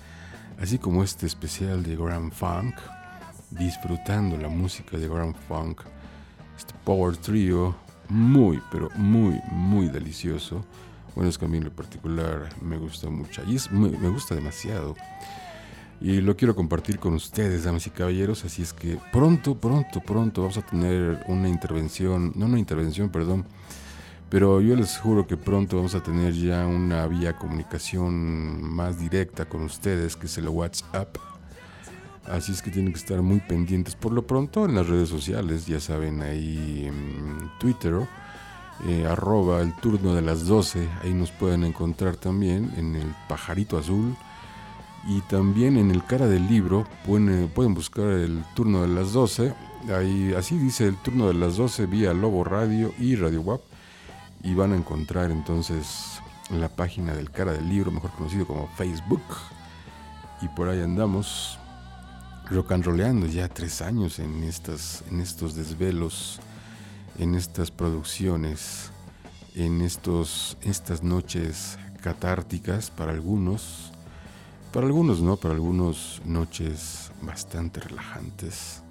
así 0.60 0.78
como 0.78 1.04
este 1.04 1.28
especial 1.28 1.84
de 1.84 1.96
Grand 1.96 2.34
Funk, 2.34 2.76
disfrutando 3.52 4.36
la 4.38 4.50
música 4.50 4.98
de 4.98 5.08
Grand 5.08 5.36
Funk, 5.48 5.82
este 6.58 6.74
Power 6.84 7.16
Trio, 7.16 7.76
muy, 8.10 8.62
pero 8.70 8.90
muy, 8.96 9.40
muy 9.50 9.88
delicioso 9.88 10.66
bueno, 11.16 11.30
es 11.30 11.38
que 11.38 11.46
a 11.46 11.48
mí 11.48 11.58
en 11.58 11.70
particular 11.70 12.50
me 12.62 12.78
gusta 12.78 13.10
mucho. 13.10 13.42
Y 13.48 13.56
es 13.56 13.72
me 13.72 14.10
gusta 14.10 14.36
demasiado. 14.36 14.96
Y 16.02 16.20
lo 16.20 16.36
quiero 16.36 16.56
compartir 16.56 16.98
con 16.98 17.14
ustedes, 17.14 17.64
damas 17.64 17.86
y 17.86 17.92
caballeros. 17.92 18.44
Así 18.44 18.64
es 18.64 18.74
que 18.74 18.98
pronto, 19.12 19.56
pronto, 19.56 20.02
pronto 20.02 20.42
vamos 20.42 20.58
a 20.58 20.66
tener 20.66 21.24
una 21.28 21.48
intervención. 21.48 22.34
No 22.36 22.48
una 22.48 22.58
intervención, 22.58 23.10
perdón. 23.10 23.46
Pero 24.28 24.62
yo 24.62 24.76
les 24.76 24.98
juro 24.98 25.28
que 25.28 25.38
pronto 25.38 25.76
vamos 25.76 25.94
a 25.94 26.02
tener 26.02 26.34
ya 26.34 26.66
una 26.66 27.06
vía 27.06 27.38
comunicación 27.38 28.64
más 28.64 28.98
directa 28.98 29.46
con 29.46 29.62
ustedes, 29.62 30.16
que 30.16 30.26
es 30.26 30.38
el 30.40 30.50
WhatsApp. 30.50 31.18
Así 32.26 32.52
es 32.52 32.64
que 32.64 32.72
tienen 32.72 32.94
que 32.94 33.00
estar 33.00 33.22
muy 33.22 33.40
pendientes 33.40 33.96
por 33.96 34.12
lo 34.14 34.26
pronto 34.26 34.66
en 34.66 34.76
las 34.76 34.88
redes 34.88 35.10
sociales, 35.10 35.66
ya 35.68 35.80
saben, 35.80 36.22
ahí 36.22 36.90
Twitter 37.60 37.96
eh, 38.86 39.06
arroba 39.08 39.62
el 39.62 39.74
turno 39.76 40.16
de 40.16 40.22
las 40.22 40.46
12, 40.46 40.90
ahí 41.04 41.14
nos 41.14 41.32
pueden 41.32 41.64
encontrar 41.64 42.16
también 42.16 42.74
en 42.78 42.96
el 42.96 43.14
pajarito 43.28 43.78
azul. 43.78 44.16
Y 45.08 45.22
también 45.22 45.78
en 45.78 45.90
el 45.90 46.04
cara 46.06 46.28
del 46.28 46.48
libro 46.48 46.86
pueden, 47.06 47.48
pueden 47.50 47.74
buscar 47.74 48.06
el 48.06 48.44
turno 48.54 48.84
de 48.84 48.88
las 48.88 49.14
12, 49.14 49.54
ahí 49.98 50.34
así 50.38 50.58
dice 50.58 50.88
el 50.88 50.96
turno 50.98 51.28
de 51.28 51.34
las 51.34 51.58
12 51.58 51.88
vía 51.88 52.14
Lobo 52.14 52.44
Radio 52.44 52.94
y 53.00 53.16
Radio 53.16 53.42
WAP 53.42 53.62
y 54.44 54.54
van 54.54 54.74
a 54.74 54.76
encontrar 54.76 55.32
entonces 55.32 56.20
la 56.50 56.70
página 56.70 57.14
del 57.14 57.32
cara 57.32 57.54
del 57.54 57.68
libro, 57.70 57.92
mejor 57.92 58.12
conocido 58.12 58.46
como 58.46 58.68
Facebook. 58.76 59.24
Y 60.42 60.48
por 60.50 60.70
ahí 60.70 60.82
andamos 60.82 61.60
rock 62.50 62.72
and 62.74 62.84
rollando 62.84 63.28
ya 63.28 63.48
tres 63.48 63.82
años 63.82 64.20
en, 64.20 64.44
estas, 64.44 65.04
en 65.10 65.22
estos 65.22 65.56
desvelos 65.56 66.40
en 67.18 67.36
estas 67.36 67.72
producciones, 67.72 68.92
en 69.56 69.82
estos, 69.82 70.58
estas 70.62 71.04
noches 71.04 71.78
catárticas 72.02 72.90
para 72.90 73.12
algunos, 73.12 73.92
para 74.72 74.88
algunos 74.88 75.22
no, 75.22 75.38
para 75.38 75.54
algunos 75.54 76.22
noches 76.26 77.12
bastante 77.22 77.80
relajantes. 77.80 78.82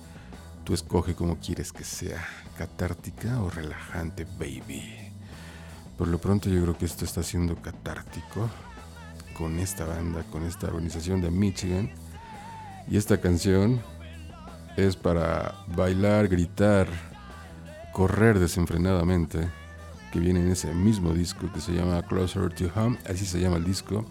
Tú 0.64 0.74
escoge 0.74 1.14
cómo 1.14 1.38
quieres 1.38 1.72
que 1.72 1.84
sea, 1.84 2.24
catártica 2.56 3.42
o 3.42 3.50
relajante, 3.50 4.26
baby. 4.38 5.12
Por 5.96 6.08
lo 6.08 6.18
pronto 6.18 6.48
yo 6.48 6.62
creo 6.62 6.78
que 6.78 6.84
esto 6.84 7.04
está 7.04 7.22
siendo 7.22 7.56
catártico 7.56 8.48
con 9.36 9.58
esta 9.58 9.84
banda, 9.86 10.22
con 10.30 10.44
esta 10.44 10.68
organización 10.68 11.20
de 11.20 11.30
Michigan. 11.30 11.90
Y 12.88 12.96
esta 12.96 13.20
canción 13.20 13.80
es 14.76 14.96
para 14.96 15.64
bailar, 15.74 16.28
gritar, 16.28 16.88
correr 17.92 18.38
desenfrenadamente, 18.38 19.48
que 20.12 20.20
viene 20.20 20.40
en 20.40 20.50
ese 20.50 20.72
mismo 20.74 21.12
disco 21.12 21.50
que 21.52 21.60
se 21.60 21.72
llama 21.72 22.02
Closer 22.02 22.52
to 22.52 22.70
Home, 22.74 22.98
así 23.08 23.26
se 23.26 23.40
llama 23.40 23.56
el 23.56 23.64
disco. 23.64 24.04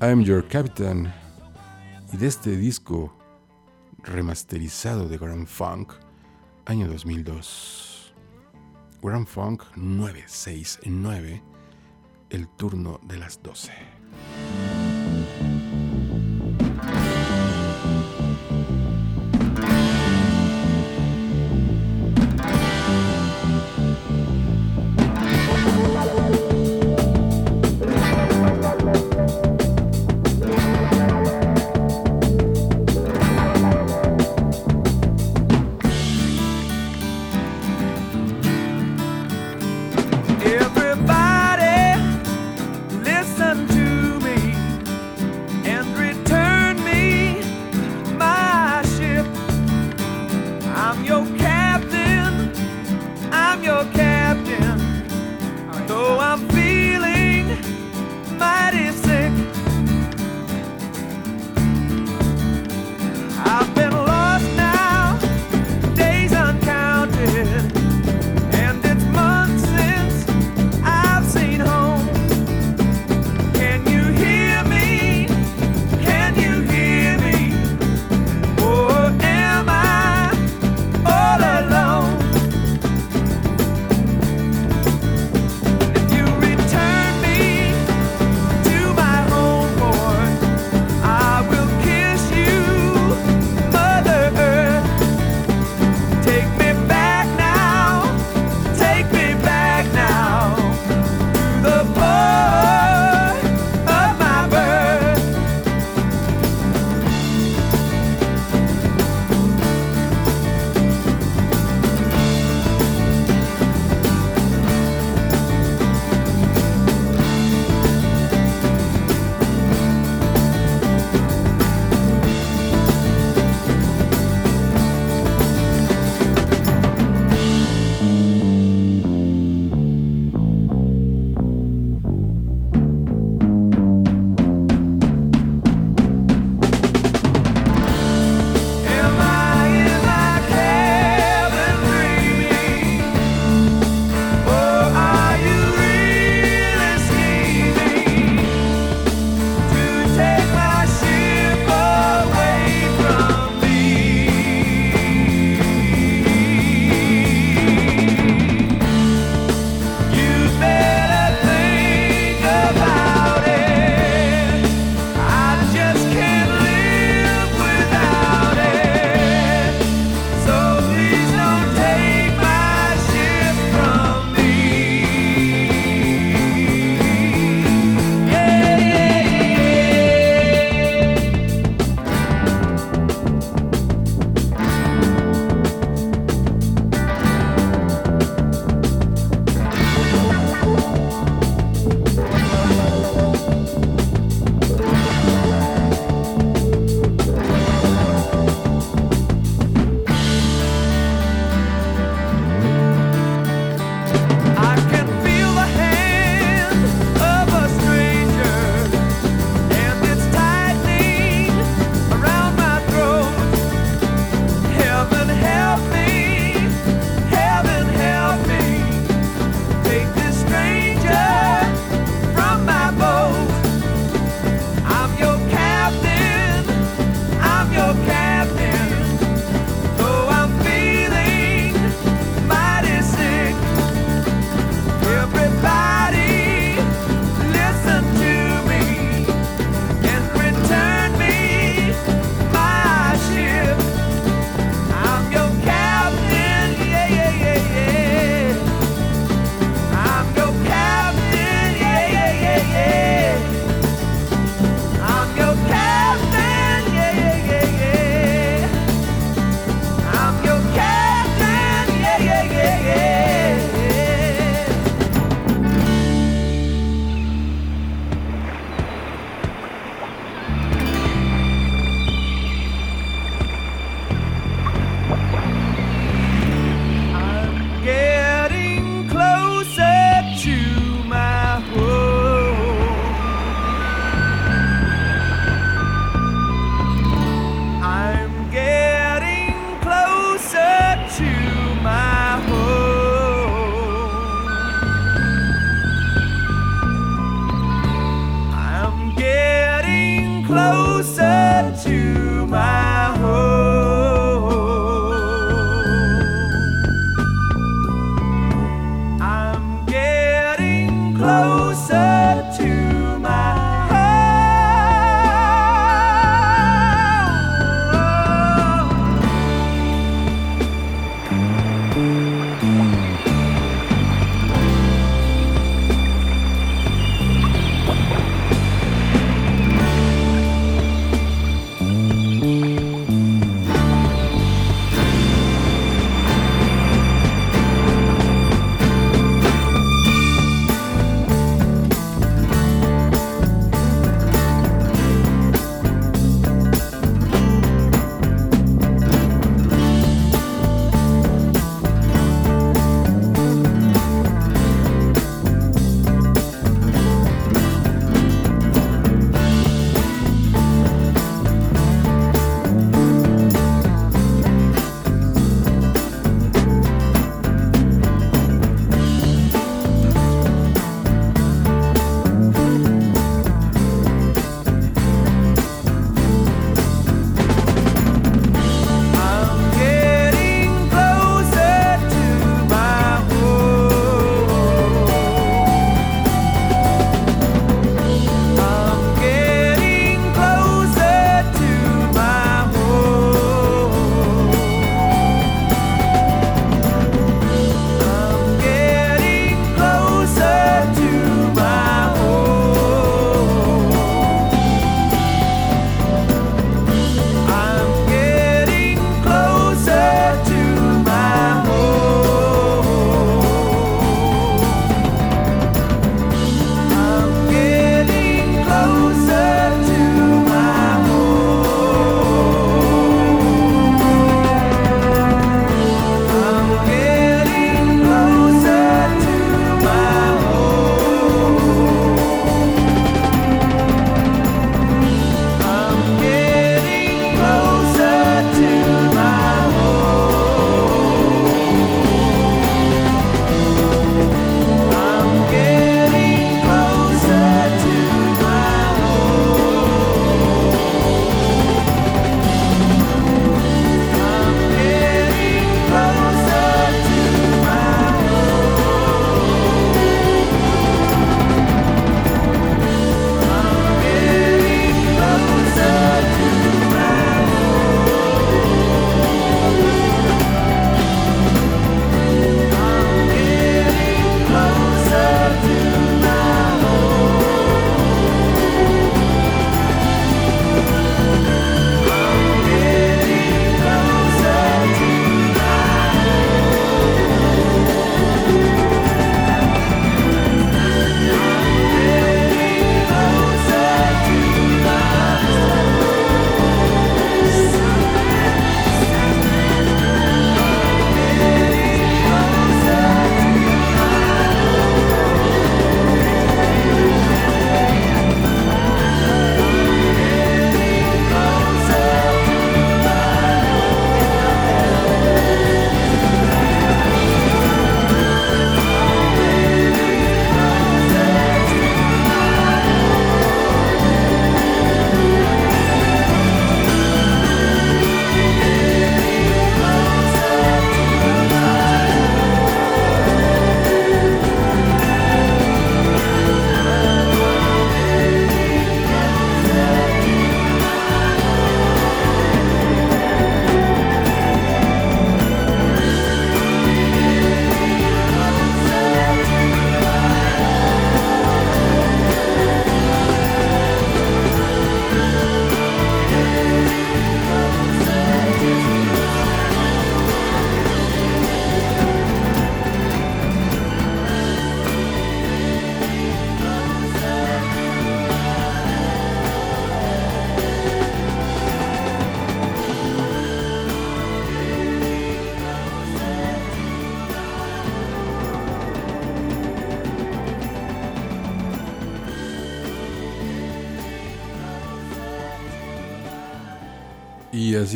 I'm 0.00 0.22
Your 0.22 0.46
Captain. 0.46 1.12
Y 2.12 2.16
de 2.16 2.26
este 2.26 2.56
disco 2.56 3.12
remasterizado 4.02 5.08
de 5.08 5.18
Grand 5.18 5.46
Funk, 5.46 5.92
año 6.66 6.88
2002. 6.88 8.14
Grand 9.02 9.26
Funk 9.26 9.62
969, 9.76 11.42
el 12.30 12.48
turno 12.48 13.00
de 13.02 13.18
las 13.18 13.42
12. 13.42 13.97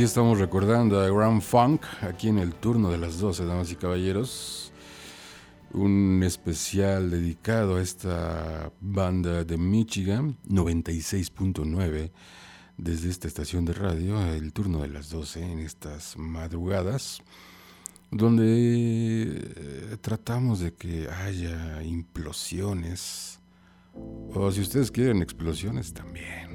Estamos 0.04 0.40
recordando 0.40 1.00
a 1.00 1.08
Grand 1.08 1.40
Funk 1.40 1.84
aquí 2.00 2.28
en 2.28 2.38
el 2.38 2.54
turno 2.54 2.90
de 2.90 2.98
las 2.98 3.18
12, 3.18 3.44
damas 3.44 3.70
y 3.70 3.76
caballeros. 3.76 4.72
Un 5.72 6.22
especial 6.24 7.10
dedicado 7.10 7.76
a 7.76 7.82
esta 7.82 8.72
banda 8.80 9.44
de 9.44 9.56
Michigan, 9.56 10.36
96.9, 10.48 12.10
desde 12.76 13.10
esta 13.10 13.28
estación 13.28 13.64
de 13.64 13.74
radio, 13.74 14.20
el 14.26 14.52
turno 14.52 14.82
de 14.82 14.88
las 14.88 15.08
12 15.10 15.52
en 15.52 15.58
estas 15.60 16.16
madrugadas, 16.16 17.22
donde 18.10 18.44
eh, 18.46 19.96
tratamos 20.00 20.60
de 20.60 20.74
que 20.74 21.08
haya 21.08 21.82
implosiones, 21.82 23.38
o 23.94 24.50
si 24.50 24.62
ustedes 24.62 24.90
quieren 24.90 25.22
explosiones 25.22 25.92
también 25.92 26.51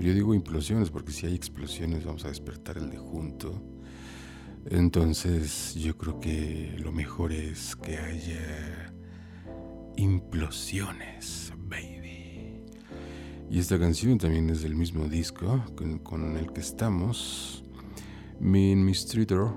yo 0.00 0.14
digo 0.14 0.34
implosiones 0.34 0.90
porque 0.90 1.12
si 1.12 1.26
hay 1.26 1.34
explosiones 1.34 2.04
vamos 2.04 2.24
a 2.24 2.28
despertar 2.28 2.78
el 2.78 2.90
de 2.90 2.98
junto. 2.98 3.62
Entonces 4.66 5.74
yo 5.74 5.96
creo 5.96 6.20
que 6.20 6.74
lo 6.78 6.92
mejor 6.92 7.32
es 7.32 7.76
que 7.76 7.98
haya 7.98 8.92
implosiones, 9.96 11.52
baby. 11.58 12.62
Y 13.50 13.58
esta 13.58 13.78
canción 13.78 14.16
también 14.16 14.48
es 14.48 14.62
del 14.62 14.74
mismo 14.74 15.06
disco 15.06 15.64
con, 15.74 16.36
el 16.36 16.52
que 16.52 16.60
estamos. 16.60 17.62
Min 18.38 18.84
Mistreater. 18.84 19.48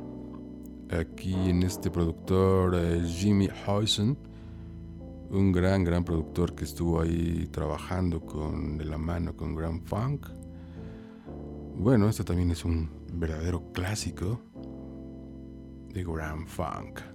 Aquí 0.89 1.33
en 1.33 1.63
este 1.63 1.89
productor 1.89 2.75
eh, 2.75 3.03
Jimmy 3.07 3.49
Heusen 3.65 4.17
un 5.33 5.51
gran, 5.51 5.83
gran 5.83 6.03
productor 6.03 6.53
que 6.53 6.63
estuvo 6.63 7.01
ahí 7.01 7.47
trabajando 7.51 8.21
con, 8.21 8.77
de 8.77 8.85
la 8.85 8.97
mano 8.97 9.35
con 9.35 9.55
Grand 9.55 9.83
Funk. 9.83 10.27
Bueno, 11.75 12.07
esto 12.07 12.23
también 12.23 12.51
es 12.51 12.63
un 12.63 12.87
verdadero 13.13 13.71
clásico 13.73 14.39
de 15.89 16.03
Grand 16.03 16.47
Funk. 16.47 17.12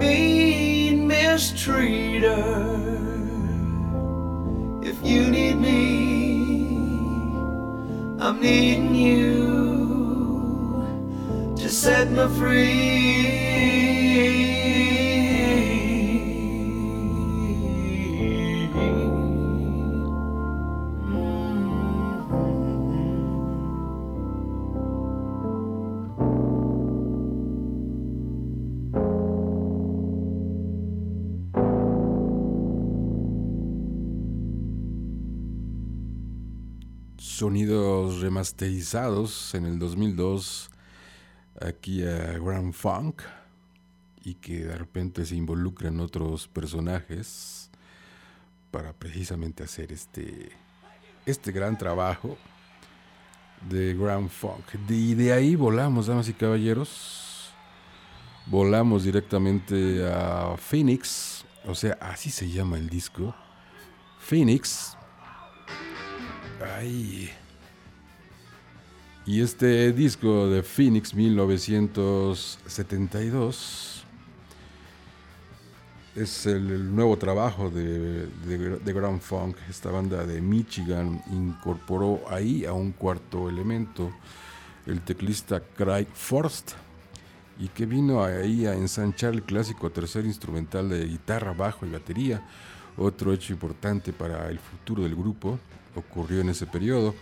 mean 0.00 1.08
mistreater. 1.08 2.40
If 4.82 4.96
you 5.04 5.30
need 5.30 5.56
me, 5.56 5.76
I'm 8.18 8.40
needing 8.40 8.94
you 8.94 9.24
to 11.56 11.68
set 11.68 12.10
me 12.10 12.26
free. 12.38 13.09
Remasterizados 38.20 39.54
en 39.54 39.66
el 39.66 39.78
2002 39.78 40.70
aquí 41.60 42.02
a 42.02 42.38
Grand 42.38 42.72
Funk 42.72 43.22
y 44.22 44.34
que 44.34 44.64
de 44.64 44.76
repente 44.76 45.24
se 45.24 45.36
involucran 45.36 46.00
otros 46.00 46.48
personajes 46.48 47.70
para 48.70 48.92
precisamente 48.92 49.64
hacer 49.64 49.92
este, 49.92 50.50
este 51.26 51.52
gran 51.52 51.76
trabajo 51.76 52.36
de 53.68 53.94
Grand 53.94 54.28
Funk. 54.28 54.64
Y 54.88 55.14
de 55.14 55.32
ahí 55.32 55.56
volamos, 55.56 56.06
damas 56.06 56.28
y 56.28 56.34
caballeros. 56.34 57.52
Volamos 58.46 59.04
directamente 59.04 60.06
a 60.06 60.56
Phoenix, 60.56 61.44
o 61.66 61.74
sea, 61.74 61.98
así 62.00 62.30
se 62.30 62.50
llama 62.50 62.78
el 62.78 62.88
disco. 62.88 63.34
Phoenix. 64.18 64.96
Ay. 66.76 67.30
Y 69.30 69.40
este 69.42 69.92
disco 69.92 70.48
de 70.48 70.64
Phoenix 70.64 71.14
1972 71.14 74.04
es 76.16 76.46
el, 76.46 76.92
nuevo 76.92 77.16
trabajo 77.16 77.70
de, 77.70 78.26
de, 78.26 78.92
Grand 78.92 79.20
Funk. 79.20 79.56
Esta 79.68 79.92
banda 79.92 80.26
de 80.26 80.40
Michigan 80.40 81.22
incorporó 81.30 82.22
ahí 82.28 82.64
a 82.64 82.72
un 82.72 82.90
cuarto 82.90 83.48
elemento, 83.48 84.10
el 84.84 85.00
teclista 85.02 85.60
Craig 85.60 86.08
Forst, 86.12 86.72
y 87.60 87.68
que 87.68 87.86
vino 87.86 88.24
ahí 88.24 88.66
a 88.66 88.74
ensanchar 88.74 89.34
el 89.34 89.44
clásico 89.44 89.90
tercer 89.90 90.26
instrumental 90.26 90.88
de 90.88 91.06
guitarra, 91.06 91.52
bajo 91.52 91.86
y 91.86 91.90
batería. 91.90 92.44
Otro 92.96 93.32
hecho 93.32 93.52
importante 93.52 94.12
para 94.12 94.48
el 94.48 94.58
futuro 94.58 95.04
del 95.04 95.14
grupo 95.14 95.60
ocurrió 95.94 96.40
en 96.40 96.48
ese 96.48 96.66
periodo. 96.66 97.14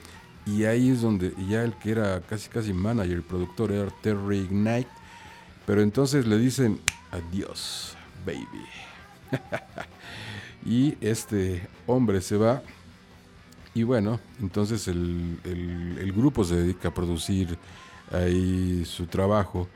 Y 0.49 0.64
ahí 0.64 0.90
es 0.90 1.03
donde 1.03 1.34
ya 1.49 1.62
el 1.62 1.74
que 1.74 1.90
era 1.90 2.20
casi 2.20 2.49
casi 2.49 2.72
manager, 2.72 3.22
productor, 3.22 3.70
era 3.70 3.90
Terry 4.01 4.38
Ignite. 4.38 4.88
Pero 5.66 5.82
entonces 5.82 6.26
le 6.26 6.38
dicen 6.38 6.80
adiós, 7.11 7.94
baby. 8.24 8.64
y 10.64 10.96
este 11.01 11.68
hombre 11.86 12.22
se 12.22 12.36
va. 12.36 12.62
Y 13.74 13.82
bueno, 13.82 14.20
entonces 14.40 14.88
el, 14.88 15.38
el, 15.44 16.12
grupo 16.12 16.42
se 16.42 16.57
dedica 16.57 16.88
a 16.88 16.94
producir 16.94 17.59
ahí 18.11 18.84
su 18.86 19.07
trabajo. 19.07 19.68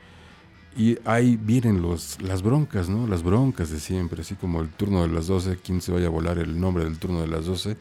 Y 0.75 0.97
ahí 1.05 1.37
vienen 1.39 1.83
los, 1.83 2.19
las 2.19 2.41
broncas, 2.41 2.89
¿no? 2.89 3.05
Las 3.05 3.21
broncas 3.21 3.69
de 3.69 3.79
siempre, 3.79 4.21
así 4.21 4.33
como 4.33 4.59
el 4.61 4.69
turno 4.69 5.03
de 5.03 5.09
las 5.09 5.27
12, 5.27 5.59
quién 5.63 5.81
se 5.81 5.91
vaya 5.91 6.07
a 6.07 6.09
volar 6.09 6.39
el 6.39 6.59
nombre 6.59 6.83
del 6.83 6.97
turno 6.97 7.21
de 7.21 7.27
las 7.27 7.45
12 7.45 7.77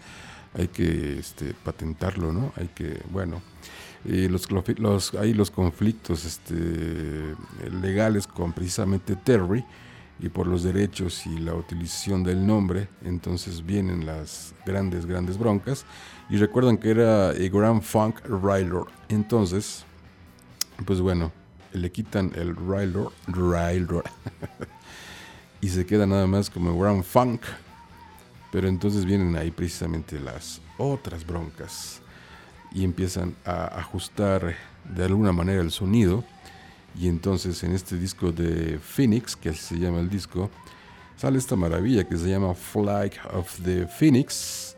hay 0.55 0.68
que 0.68 1.18
este, 1.18 1.55
patentarlo, 1.55 2.32
¿no? 2.32 2.53
Hay 2.57 2.68
que, 2.68 3.00
bueno, 3.11 3.42
los, 4.05 5.14
hay 5.14 5.34
los 5.34 5.50
conflictos 5.50 6.24
este, 6.24 7.34
legales 7.70 8.26
con 8.26 8.53
precisamente 8.53 9.16
Terry 9.16 9.64
y 10.20 10.28
por 10.28 10.46
los 10.46 10.62
derechos 10.62 11.26
y 11.26 11.38
la 11.38 11.55
utilización 11.55 12.22
del 12.22 12.46
nombre, 12.46 12.88
entonces 13.05 13.64
vienen 13.64 14.07
las 14.07 14.55
grandes, 14.64 15.05
grandes 15.05 15.36
broncas. 15.36 15.84
Y 16.30 16.36
recuerdan 16.36 16.78
que 16.78 16.90
era 16.90 17.32
el 17.32 17.50
Grand 17.50 17.82
Funk 17.82 18.20
Rider. 18.26 18.84
Entonces, 19.09 19.84
pues 20.86 21.00
bueno, 21.00 21.32
le 21.72 21.90
quitan 21.90 22.30
el 22.36 22.55
Rider, 22.55 23.09
Rider 23.26 24.05
y 25.61 25.68
se 25.68 25.84
queda 25.86 26.07
nada 26.07 26.26
más 26.26 26.50
como 26.50 26.78
Grand 26.78 27.03
Funk 27.03 27.42
pero 28.53 28.68
entonces 28.68 29.05
vienen 29.07 29.34
ahí 29.36 29.50
precisamente 29.50 30.20
las 30.20 30.61
otras 30.78 31.26
broncas 31.26 32.00
y 32.70 32.84
empiezan 32.84 33.34
a 33.44 33.64
ajustar 33.78 34.55
de 34.94 35.05
alguna 35.05 35.32
manera 35.32 35.61
el 35.62 35.72
sonido. 35.72 36.22
Y 36.94 37.09
entonces 37.09 37.64
en 37.64 37.72
este 37.72 37.96
disco 37.96 38.30
de 38.30 38.78
Phoenix, 38.78 39.34
que 39.34 39.48
así 39.48 39.61
se 39.61 39.78
llama 39.78 40.00
el 40.00 40.11
disco, 40.11 40.50
sale 41.16 41.38
esta 41.38 41.57
maravilla 41.57 42.07
que 42.07 42.18
se 42.18 42.28
llama 42.28 42.53
Flight 42.55 43.14
of 43.32 43.59
the 43.62 43.86
Phoenix 43.86 44.76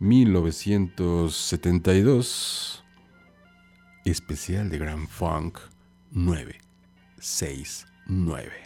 1972, 0.00 2.82
especial 4.04 4.68
de 4.68 4.78
Grand 4.78 5.06
Funk 5.08 5.58
969. 6.10 8.64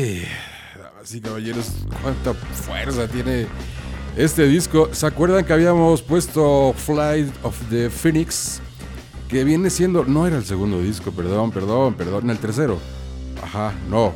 Y 0.00 1.20
caballeros, 1.20 1.72
cuánta 2.02 2.32
fuerza 2.32 3.06
tiene 3.06 3.46
este 4.16 4.46
disco. 4.46 4.88
¿Se 4.92 5.06
acuerdan 5.06 5.44
que 5.44 5.52
habíamos 5.52 6.00
puesto 6.00 6.72
Flight 6.74 7.28
of 7.42 7.58
the 7.68 7.90
Phoenix? 7.90 8.60
Que 9.28 9.44
viene 9.44 9.68
siendo, 9.68 10.04
no 10.04 10.26
era 10.26 10.36
el 10.38 10.44
segundo 10.44 10.80
disco, 10.80 11.10
perdón, 11.10 11.50
perdón, 11.50 11.94
perdón, 11.94 12.30
el 12.30 12.38
tercero. 12.38 12.78
Ajá, 13.42 13.74
no. 13.90 14.12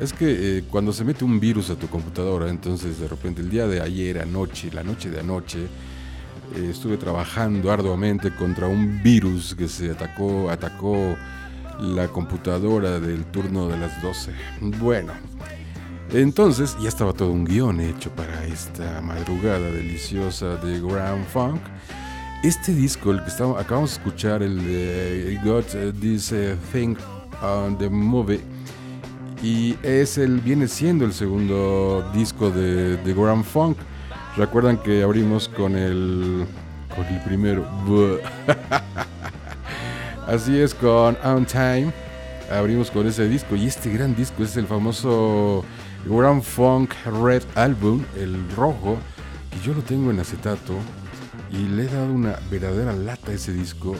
Es 0.00 0.12
que 0.12 0.58
eh, 0.58 0.64
cuando 0.70 0.92
se 0.92 1.04
mete 1.04 1.24
un 1.24 1.38
virus 1.38 1.70
a 1.70 1.76
tu 1.76 1.86
computadora, 1.86 2.48
entonces 2.48 2.98
de 2.98 3.06
repente 3.06 3.42
el 3.42 3.50
día 3.50 3.66
de 3.66 3.80
ayer, 3.80 4.20
anoche, 4.20 4.70
la 4.72 4.82
noche 4.82 5.10
de 5.10 5.20
anoche, 5.20 5.60
eh, 6.56 6.68
estuve 6.70 6.96
trabajando 6.96 7.70
arduamente 7.70 8.34
contra 8.34 8.66
un 8.66 9.02
virus 9.02 9.54
que 9.54 9.68
se 9.68 9.90
atacó, 9.90 10.50
atacó 10.50 11.16
la 11.80 12.08
computadora 12.08 13.00
del 13.00 13.24
turno 13.26 13.68
de 13.68 13.78
las 13.78 14.02
12. 14.02 14.32
Bueno, 14.78 15.12
entonces 16.12 16.76
ya 16.80 16.88
estaba 16.88 17.12
todo 17.12 17.32
un 17.32 17.44
guion 17.44 17.80
hecho 17.80 18.10
para 18.10 18.44
esta 18.44 19.00
madrugada 19.00 19.70
deliciosa 19.70 20.56
de 20.56 20.80
Grand 20.80 21.24
Funk. 21.26 21.60
Este 22.42 22.72
disco, 22.72 23.10
el 23.10 23.22
que 23.22 23.28
estamos, 23.28 23.60
acabamos 23.60 23.90
de 23.90 23.96
escuchar, 23.96 24.42
el 24.42 24.64
de 24.64 25.40
Got 25.44 25.66
This 26.00 26.32
eh, 26.32 26.56
Thing 26.72 26.96
on 27.42 27.76
the 27.78 27.88
Movie, 27.88 28.40
y 29.42 29.76
es 29.82 30.16
el, 30.18 30.40
viene 30.40 30.68
siendo 30.68 31.04
el 31.04 31.12
segundo 31.12 32.08
disco 32.14 32.50
de, 32.50 32.96
de 32.98 33.14
Grand 33.14 33.44
Funk. 33.44 33.76
Recuerdan 34.36 34.78
que 34.78 35.02
abrimos 35.02 35.48
con 35.48 35.76
el, 35.76 36.46
con 36.94 37.04
el 37.06 37.20
primero. 37.22 37.66
Así 40.26 40.58
es, 40.58 40.74
con 40.74 41.16
On 41.22 41.46
Time. 41.46 41.92
Abrimos 42.50 42.90
con 42.90 43.06
ese 43.06 43.28
disco. 43.28 43.54
Y 43.54 43.66
este 43.66 43.90
gran 43.92 44.16
disco 44.16 44.42
es 44.42 44.56
el 44.56 44.66
famoso 44.66 45.64
Grand 46.04 46.42
Funk 46.42 46.92
Red 47.22 47.44
Album, 47.54 48.04
el 48.16 48.36
rojo, 48.56 48.98
que 49.50 49.60
yo 49.64 49.72
lo 49.72 49.82
tengo 49.82 50.10
en 50.10 50.18
acetato. 50.18 50.74
y 51.52 51.68
le 51.68 51.84
he 51.84 51.86
dado 51.86 52.12
una 52.12 52.40
verdadera 52.50 52.92
lata 52.92 53.30
a 53.30 53.34
ese 53.34 53.52
disco. 53.52 53.94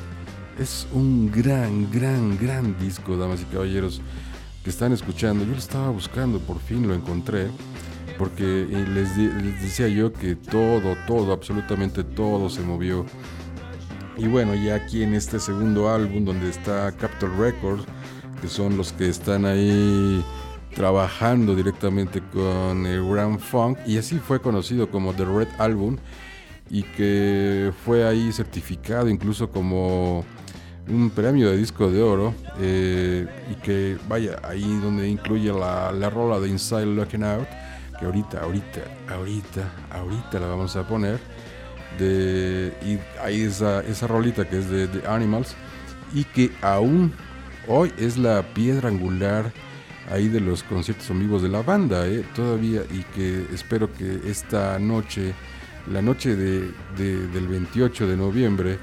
Es 0.59 0.89
un 0.93 1.31
gran, 1.31 1.91
gran, 1.93 2.37
gran 2.37 2.77
disco, 2.79 3.17
damas 3.17 3.43
y 3.43 3.45
caballeros 3.45 4.01
que 4.65 4.71
están 4.71 4.93
escuchando. 4.93 5.45
Yo 5.45 5.53
lo 5.53 5.59
estaba 5.59 5.91
buscando, 5.91 6.41
por 6.41 6.59
fin 6.59 6.89
lo 6.89 6.95
encontré, 6.95 7.47
porque 8.19 8.67
les, 8.93 9.17
les 9.17 9.63
decía 9.63 9.87
yo 9.87 10.13
que 10.13 10.35
todo, 10.35 10.97
todo, 11.07 11.33
absolutamente 11.33 12.03
todo 12.03 12.51
se 12.51 12.63
movió. 12.63 13.07
Y 14.17 14.27
bueno, 14.29 14.55
ya 14.55 14.77
aquí 14.77 15.03
en 15.03 15.15
este 15.15 15.39
segundo 15.39 15.91
álbum 15.91 16.25
donde 16.25 16.49
está 16.49 16.91
Capitol 16.93 17.37
Records, 17.39 17.85
que 18.41 18.49
son 18.49 18.77
los 18.77 18.93
que 18.93 19.09
están 19.09 19.45
ahí 19.45 20.25
trabajando 20.75 21.55
directamente 21.55 22.23
con 22.33 22.87
el 22.87 23.07
Grand 23.09 23.39
Funk, 23.39 23.79
y 23.87 23.99
así 23.99 24.19
fue 24.19 24.41
conocido 24.41 24.91
como 24.91 25.13
The 25.13 25.25
Red 25.25 25.49
Album, 25.59 25.97
y 26.71 26.83
que 26.83 27.73
fue 27.85 28.07
ahí 28.07 28.33
certificado 28.33 29.09
incluso 29.09 29.51
como 29.51 30.25
un 30.89 31.11
premio 31.11 31.51
de 31.51 31.57
disco 31.57 31.91
de 31.91 32.03
oro 32.03 32.35
eh, 32.61 33.27
y 33.51 33.55
que 33.57 33.99
vaya 34.09 34.41
ahí 34.43 34.79
donde 34.81 35.09
incluye 35.09 35.53
la, 35.53 35.93
la 35.93 36.11
rola 36.11 36.39
de 36.39 36.49
Inside 36.49 36.87
Looking 36.87 37.25
Out 37.25 37.49
que 37.99 38.05
ahorita 38.05 38.43
ahorita 38.43 38.81
ahorita 39.09 39.73
ahorita 39.91 40.41
la 40.41 40.47
vamos 40.47 40.77
a 40.77 40.87
poner 40.87 41.19
de 41.99 42.73
y 42.83 42.99
ahí 43.21 43.43
esa, 43.43 43.81
esa 43.81 44.07
rolita 44.07 44.49
que 44.49 44.59
es 44.59 44.71
de, 44.71 44.87
de 44.87 45.07
Animals 45.07 45.55
y 46.15 46.25
que 46.25 46.51
aún 46.63 47.13
hoy 47.67 47.93
es 47.99 48.17
la 48.17 48.43
piedra 48.55 48.89
angular 48.89 49.53
ahí 50.11 50.29
de 50.29 50.41
los 50.41 50.63
conciertos 50.63 51.11
en 51.11 51.21
vivos 51.21 51.43
de 51.43 51.49
la 51.49 51.63
banda 51.63 52.07
eh, 52.07 52.25
todavía 52.35 52.83
y 52.91 53.03
que 53.15 53.47
espero 53.53 53.93
que 53.93 54.21
esta 54.27 54.79
noche 54.79 55.35
la 55.91 56.03
noche 56.03 56.37
de, 56.37 56.71
de, 56.97 57.27
del 57.29 57.49
28 57.49 58.07
de 58.07 58.17
noviembre 58.17 58.79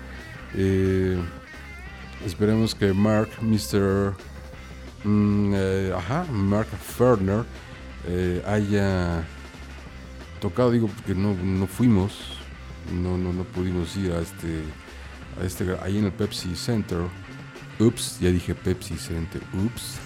eh, 0.56 1.18
Esperemos 2.26 2.74
que 2.74 2.94
Mark, 2.94 3.28
Mr. 3.42 4.14
Mm, 5.04 5.54
eh, 5.54 5.94
ajá, 5.94 6.24
Mark 6.32 6.68
Ferner 6.68 7.44
haya 8.48 9.26
tocado, 10.40 10.72
digo, 10.72 10.88
porque 10.88 11.16
no, 11.16 11.34
no 11.34 11.68
fuimos, 11.68 12.33
no, 12.92 13.18
no, 13.18 13.32
no 13.34 13.44
pudimos 13.44 13.96
ir 13.96 14.12
a 14.12 14.20
este, 14.20 14.64
a 15.40 15.46
este, 15.46 15.78
ahí 15.82 15.98
en 15.98 16.06
el 16.06 16.12
Pepsi 16.12 16.56
Center. 16.56 17.00
Ups, 17.80 18.20
ya 18.20 18.30
dije 18.30 18.54
Pepsi 18.54 18.96
Center, 18.98 19.42
ups. 19.66 19.98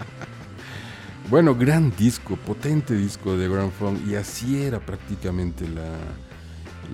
bueno, 1.30 1.54
gran 1.54 1.94
disco, 1.96 2.36
potente 2.36 2.94
disco 2.94 3.36
de 3.36 3.48
Grand 3.48 3.72
Funk, 3.72 3.98
y 4.06 4.14
así 4.14 4.62
era 4.62 4.78
prácticamente 4.78 5.68
la, 5.68 5.96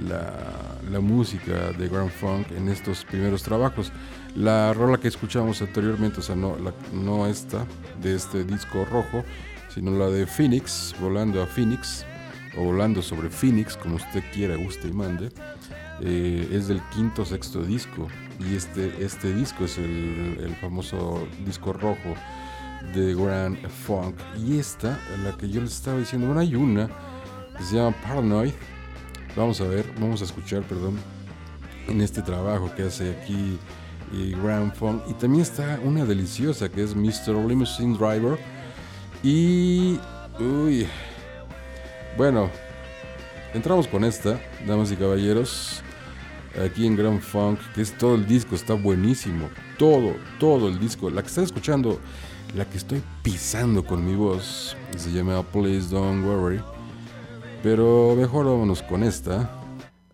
la, 0.09 0.91
la, 0.91 1.01
música 1.01 1.73
de 1.73 1.89
Grand 1.89 2.11
Funk 2.11 2.51
en 2.53 2.69
estos 2.69 3.05
primeros 3.05 3.43
trabajos. 3.43 3.93
La 4.35 4.73
rola 4.73 4.99
que 4.99 5.09
escuchamos 5.09 5.61
anteriormente, 5.63 6.21
o 6.21 6.23
sea, 6.23 6.37
no, 6.37 6.57
no 6.93 7.27
esta 7.27 7.67
de 8.03 8.15
este 8.15 8.45
disco 8.45 8.87
rojo, 8.91 9.25
sino 9.69 9.91
la 9.91 10.09
de 10.09 10.27
Phoenix, 10.27 10.95
volando 11.01 11.43
a 11.43 11.47
Phoenix, 11.47 12.07
o 12.57 12.65
volando 12.65 13.03
sobre 13.03 13.31
Phoenix, 13.31 13.77
como 13.77 13.97
usted 13.97 14.23
quiera, 14.33 14.57
guste 14.57 14.89
y 14.89 14.93
mande, 14.93 15.31
eh, 16.01 16.49
es 16.53 16.69
del 16.69 16.81
quinto 16.95 17.25
sexto 17.25 17.63
disco. 17.63 18.09
Y 18.39 18.55
este, 18.55 18.93
este 19.03 19.33
disco 19.35 19.65
es 19.65 19.79
el, 19.79 20.55
famoso 20.61 21.27
disco 21.45 21.73
rojo 21.73 22.15
de 22.95 23.15
Grand 23.15 23.59
Funk. 23.69 24.17
Y 24.39 24.59
esta, 24.59 24.99
la 25.25 25.37
que 25.37 25.49
yo 25.49 25.61
les 25.61 25.73
estaba 25.73 25.99
diciendo, 25.99 26.27
bueno, 26.27 26.41
hay 26.41 26.55
una 26.55 26.89
que 27.57 27.65
se 27.65 27.77
llama 27.77 27.97
Paranoid 28.03 28.53
Vamos 29.37 29.61
a 29.61 29.65
ver, 29.65 29.85
vamos 30.01 30.23
a 30.23 30.25
escuchar, 30.25 30.63
perdón, 30.63 30.97
en 31.89 32.01
este 32.01 32.23
trabajo 32.23 32.75
que 32.75 32.85
hace 32.85 33.11
aquí 33.11 33.59
y 34.11 34.31
Grand 34.31 34.73
Funk. 34.73 35.03
Y 35.11 35.13
también 35.13 35.43
está 35.43 35.79
una 35.85 36.07
deliciosa 36.07 36.71
que 36.71 36.83
es 36.83 36.97
Mr. 36.97 37.35
Limousine 37.47 37.99
Driver. 37.99 38.39
Y. 39.23 40.01
Uy. 40.41 40.87
Bueno, 42.17 42.51
entramos 43.53 43.87
con 43.87 44.03
esta, 44.03 44.41
damas 44.67 44.91
y 44.91 44.97
caballeros. 44.97 45.83
Aquí 46.65 46.87
en 46.87 46.97
Grand 46.97 47.21
Funk, 47.21 47.61
que 47.75 47.83
es 47.83 47.97
todo 47.99 48.15
el 48.15 48.27
disco, 48.27 48.55
está 48.55 48.73
buenísimo. 48.73 49.51
Todo, 49.79 50.15
todo 50.41 50.69
el 50.69 50.79
disco. 50.79 51.11
La 51.11 51.21
que 51.21 51.29
están 51.29 51.45
escuchando, 51.45 52.01
la 52.55 52.65
que 52.65 52.79
estoy 52.79 53.03
pisando 53.23 53.85
con 53.85 54.03
mi 54.03 54.15
voz, 54.15 54.75
se 54.97 55.13
llama 55.13 55.43
Please 55.43 55.91
Don't 55.91 56.25
Worry. 56.25 56.63
Pero 57.63 58.15
mejor 58.17 58.47
vámonos 58.47 58.83
con 58.83 59.03
esta. 59.03 59.51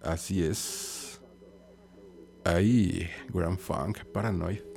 Así 0.03 0.43
es. 0.43 1.21
Ahí, 2.45 3.09
Grand 3.33 3.59
Funk, 3.59 4.05
Paranoid. 4.13 4.72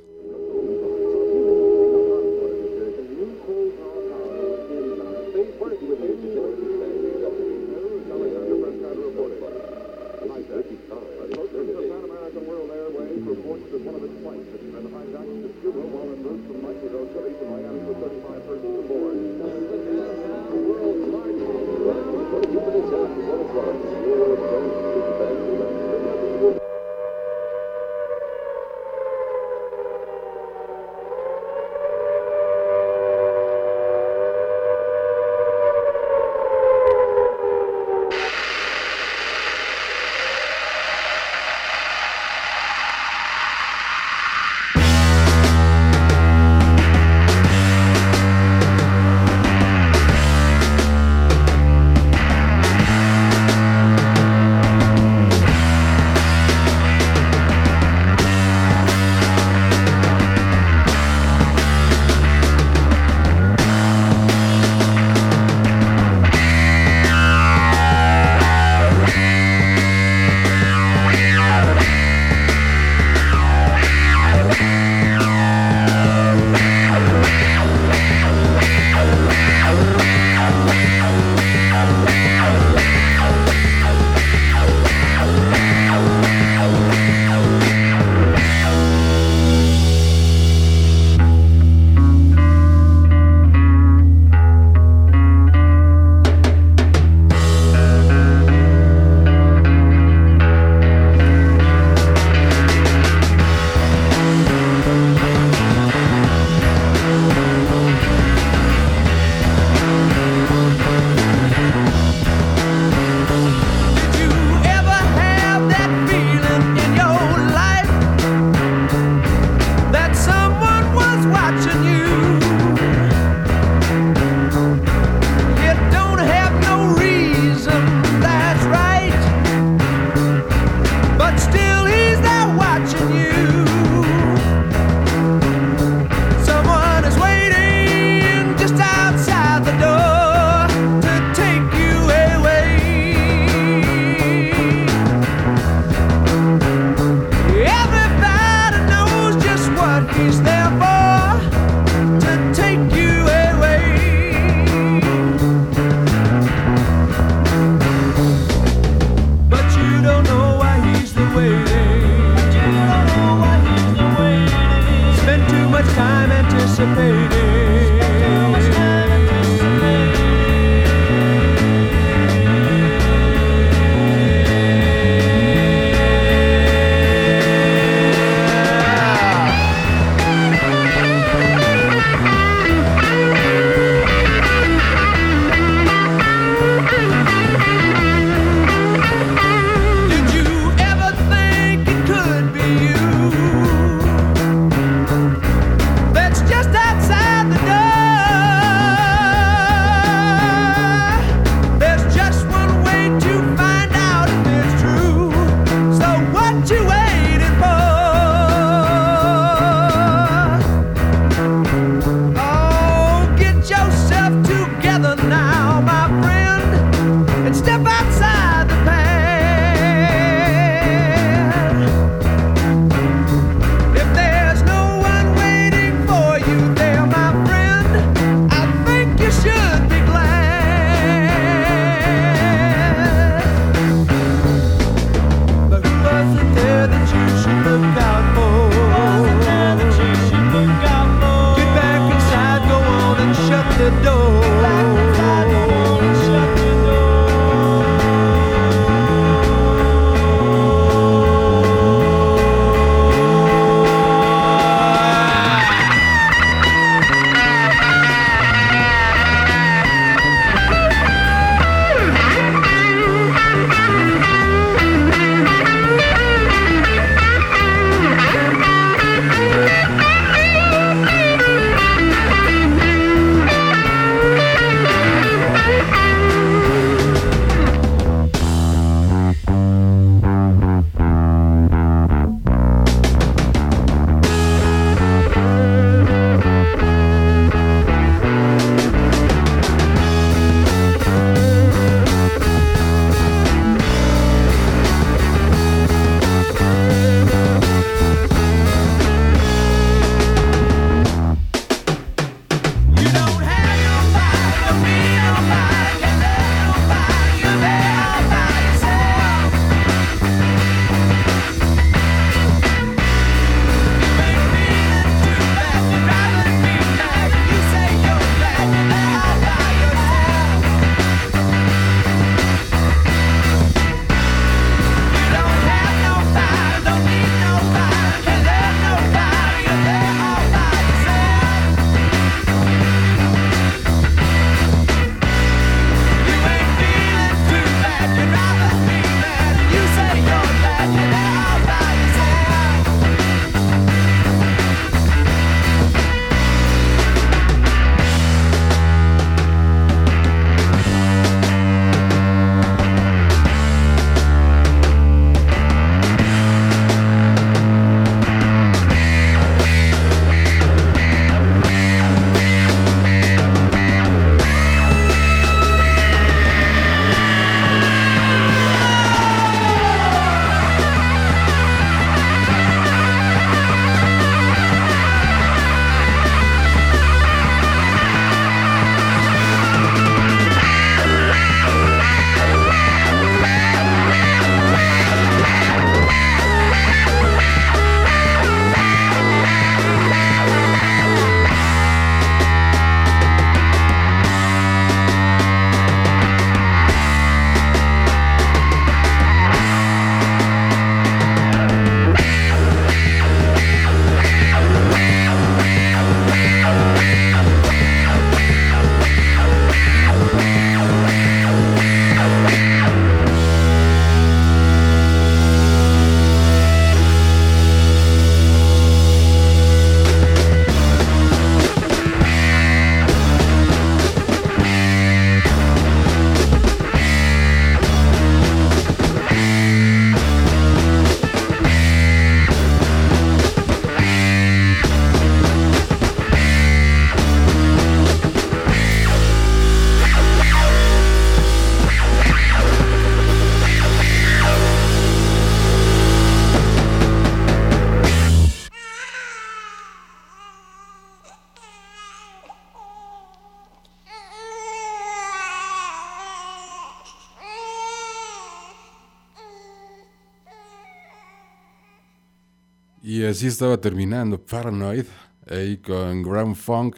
Y 463.06 463.24
así 463.24 463.46
estaba 463.46 463.76
terminando 463.76 464.36
Paranoid, 464.36 465.04
ahí 465.48 465.76
con 465.76 466.24
Grand 466.24 466.56
Funk, 466.56 466.96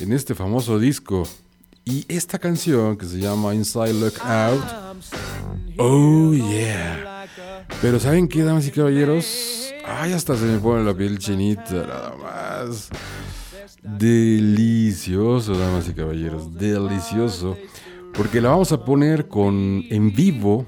en 0.00 0.14
este 0.14 0.34
famoso 0.34 0.78
disco. 0.78 1.28
Y 1.84 2.06
esta 2.08 2.38
canción 2.38 2.96
que 2.96 3.04
se 3.04 3.18
llama 3.18 3.54
Inside 3.54 3.92
Look 3.92 4.14
Out. 4.22 4.64
Oh 5.76 6.32
yeah. 6.32 7.26
Pero 7.82 8.00
¿saben 8.00 8.28
qué, 8.28 8.42
damas 8.42 8.66
y 8.66 8.70
caballeros? 8.70 9.74
Ay, 9.86 10.14
hasta 10.14 10.38
se 10.38 10.46
me 10.46 10.58
pone 10.58 10.84
la 10.84 10.94
piel 10.94 11.18
chinita, 11.18 11.86
nada 11.86 12.14
más. 12.16 12.88
Delicioso, 13.82 15.52
damas 15.52 15.86
y 15.86 15.92
caballeros, 15.92 16.54
delicioso. 16.54 17.58
Porque 18.14 18.40
la 18.40 18.48
vamos 18.48 18.72
a 18.72 18.82
poner 18.82 19.28
con 19.28 19.84
en 19.90 20.14
vivo 20.14 20.66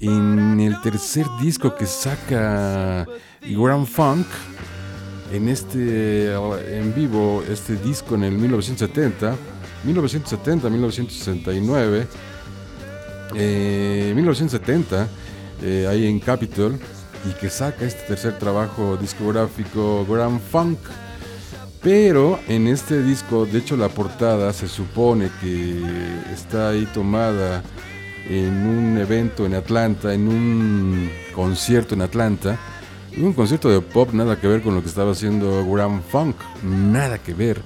en 0.00 0.58
el 0.60 0.80
tercer 0.80 1.26
disco 1.40 1.74
que 1.76 1.86
saca 1.86 3.06
Grand 3.42 3.86
Funk. 3.86 4.26
En 5.32 5.48
este 5.48 6.34
en 6.34 6.92
vivo, 6.94 7.44
este 7.48 7.76
disco 7.76 8.16
en 8.16 8.24
el 8.24 8.32
1970, 8.32 9.36
1970, 9.84 10.68
1969, 10.68 12.06
1970, 14.14 15.08
ahí 15.88 16.06
en 16.06 16.18
Capitol, 16.18 16.80
y 17.28 17.32
que 17.38 17.48
saca 17.48 17.84
este 17.84 18.02
tercer 18.08 18.38
trabajo 18.38 18.96
discográfico 18.96 20.04
Grand 20.08 20.40
Funk. 20.40 20.78
Pero 21.80 22.40
en 22.48 22.66
este 22.66 23.02
disco, 23.02 23.46
de 23.46 23.58
hecho 23.58 23.76
la 23.76 23.88
portada 23.88 24.52
se 24.52 24.66
supone 24.66 25.30
que 25.40 25.80
está 26.34 26.70
ahí 26.70 26.86
tomada 26.92 27.62
en 28.30 28.64
un 28.64 28.96
evento 28.96 29.44
en 29.44 29.54
Atlanta, 29.54 30.14
en 30.14 30.28
un 30.28 31.10
concierto 31.34 31.94
en 31.94 32.02
Atlanta. 32.02 32.58
Un 33.18 33.32
concierto 33.32 33.68
de 33.68 33.80
pop, 33.80 34.12
nada 34.12 34.40
que 34.40 34.46
ver 34.46 34.62
con 34.62 34.76
lo 34.76 34.82
que 34.82 34.88
estaba 34.88 35.10
haciendo 35.10 35.66
Grand 35.68 36.00
Funk, 36.00 36.36
nada 36.62 37.18
que 37.18 37.34
ver. 37.34 37.60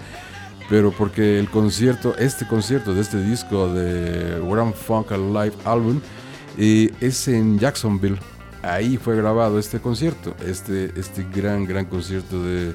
Pero 0.70 0.91
porque 0.91 1.39
el 1.39 1.51
concierto, 1.51 2.16
este 2.16 2.47
concierto 2.47 2.95
de 2.95 3.03
este 3.03 3.23
disco 3.23 3.69
de 3.69 4.41
Grand 4.49 4.73
Funk 4.73 5.11
Live 5.11 5.53
Album, 5.66 6.01
es 6.57 7.28
en 7.28 7.59
Jacksonville. 7.59 8.19
Ahí 8.62 8.97
fue 8.97 9.16
grabado 9.16 9.59
este 9.59 9.81
concierto, 9.81 10.35
este, 10.47 10.99
este 10.99 11.27
gran, 11.31 11.66
gran 11.66 11.85
concierto 11.85 12.43
de, 12.43 12.73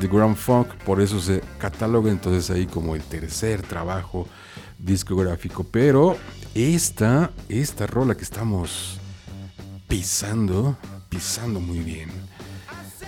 de 0.00 0.08
Grand 0.10 0.34
Funk. 0.34 0.68
Por 0.86 1.02
eso 1.02 1.20
se 1.20 1.42
cataloga 1.58 2.10
entonces 2.10 2.48
ahí 2.50 2.64
como 2.64 2.94
el 2.94 3.02
tercer 3.02 3.60
trabajo 3.60 4.26
discográfico. 4.78 5.66
Pero 5.70 6.16
esta, 6.54 7.30
esta 7.48 7.86
rola 7.86 8.14
que 8.14 8.24
estamos 8.24 8.98
pisando, 9.88 10.76
pisando 11.08 11.60
muy 11.60 11.80
bien, 11.80 12.10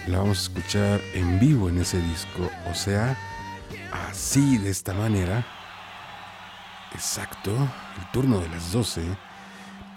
la 0.07 0.19
vamos 0.19 0.39
a 0.39 0.43
escuchar 0.43 1.01
en 1.15 1.39
vivo 1.39 1.69
en 1.69 1.81
ese 1.81 2.01
disco. 2.01 2.51
O 2.71 2.75
sea, 2.75 3.17
así, 4.09 4.59
de 4.59 4.71
esta 4.71 4.93
manera. 4.95 5.47
Exacto, 6.93 7.53
el 7.53 8.11
turno 8.13 8.41
de 8.41 8.49
las 8.49 8.73
12, 8.73 9.03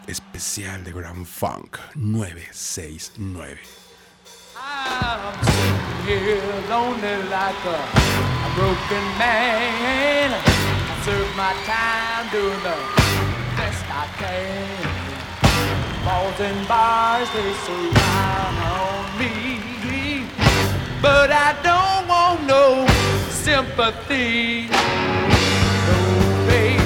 especial 0.07 0.83
de 0.83 0.91
Grand 0.91 1.25
Funk 1.25 1.77
969. 1.95 3.59
I'm 4.55 5.45
sitting 5.45 6.23
here 6.23 6.39
lonely 6.69 7.29
like 7.29 7.65
a, 7.65 7.79
a 8.45 8.53
broken 8.55 9.03
man. 9.17 10.31
I 10.33 11.01
serve 11.03 11.35
my 11.35 11.53
time 11.65 12.29
doing 12.31 12.61
the 12.63 13.02
I 13.95 14.07
can. 14.19 14.83
Balls 16.05 16.39
and 16.39 16.67
bars, 16.67 17.29
they 17.35 17.53
surround 17.65 19.19
me. 19.19 19.63
But 21.01 21.31
I 21.31 21.53
don't 21.61 22.07
want 22.07 22.47
no 22.47 22.87
sympathy. 23.29 24.67
No, 25.87 26.47
baby. 26.47 26.82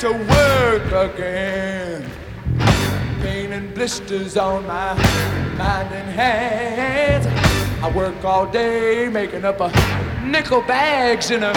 To 0.00 0.12
work 0.12 1.12
again. 1.12 2.10
Pain 3.20 3.52
and 3.52 3.74
blisters 3.74 4.38
on 4.38 4.66
my 4.66 4.94
mind 5.58 5.92
and 5.92 6.10
hands. 6.10 7.26
I 7.82 7.94
work 7.94 8.24
all 8.24 8.46
day 8.46 9.10
making 9.10 9.44
up 9.44 9.60
a 9.60 9.70
nickel 10.24 10.62
bags 10.62 11.30
in 11.30 11.42
a. 11.42 11.52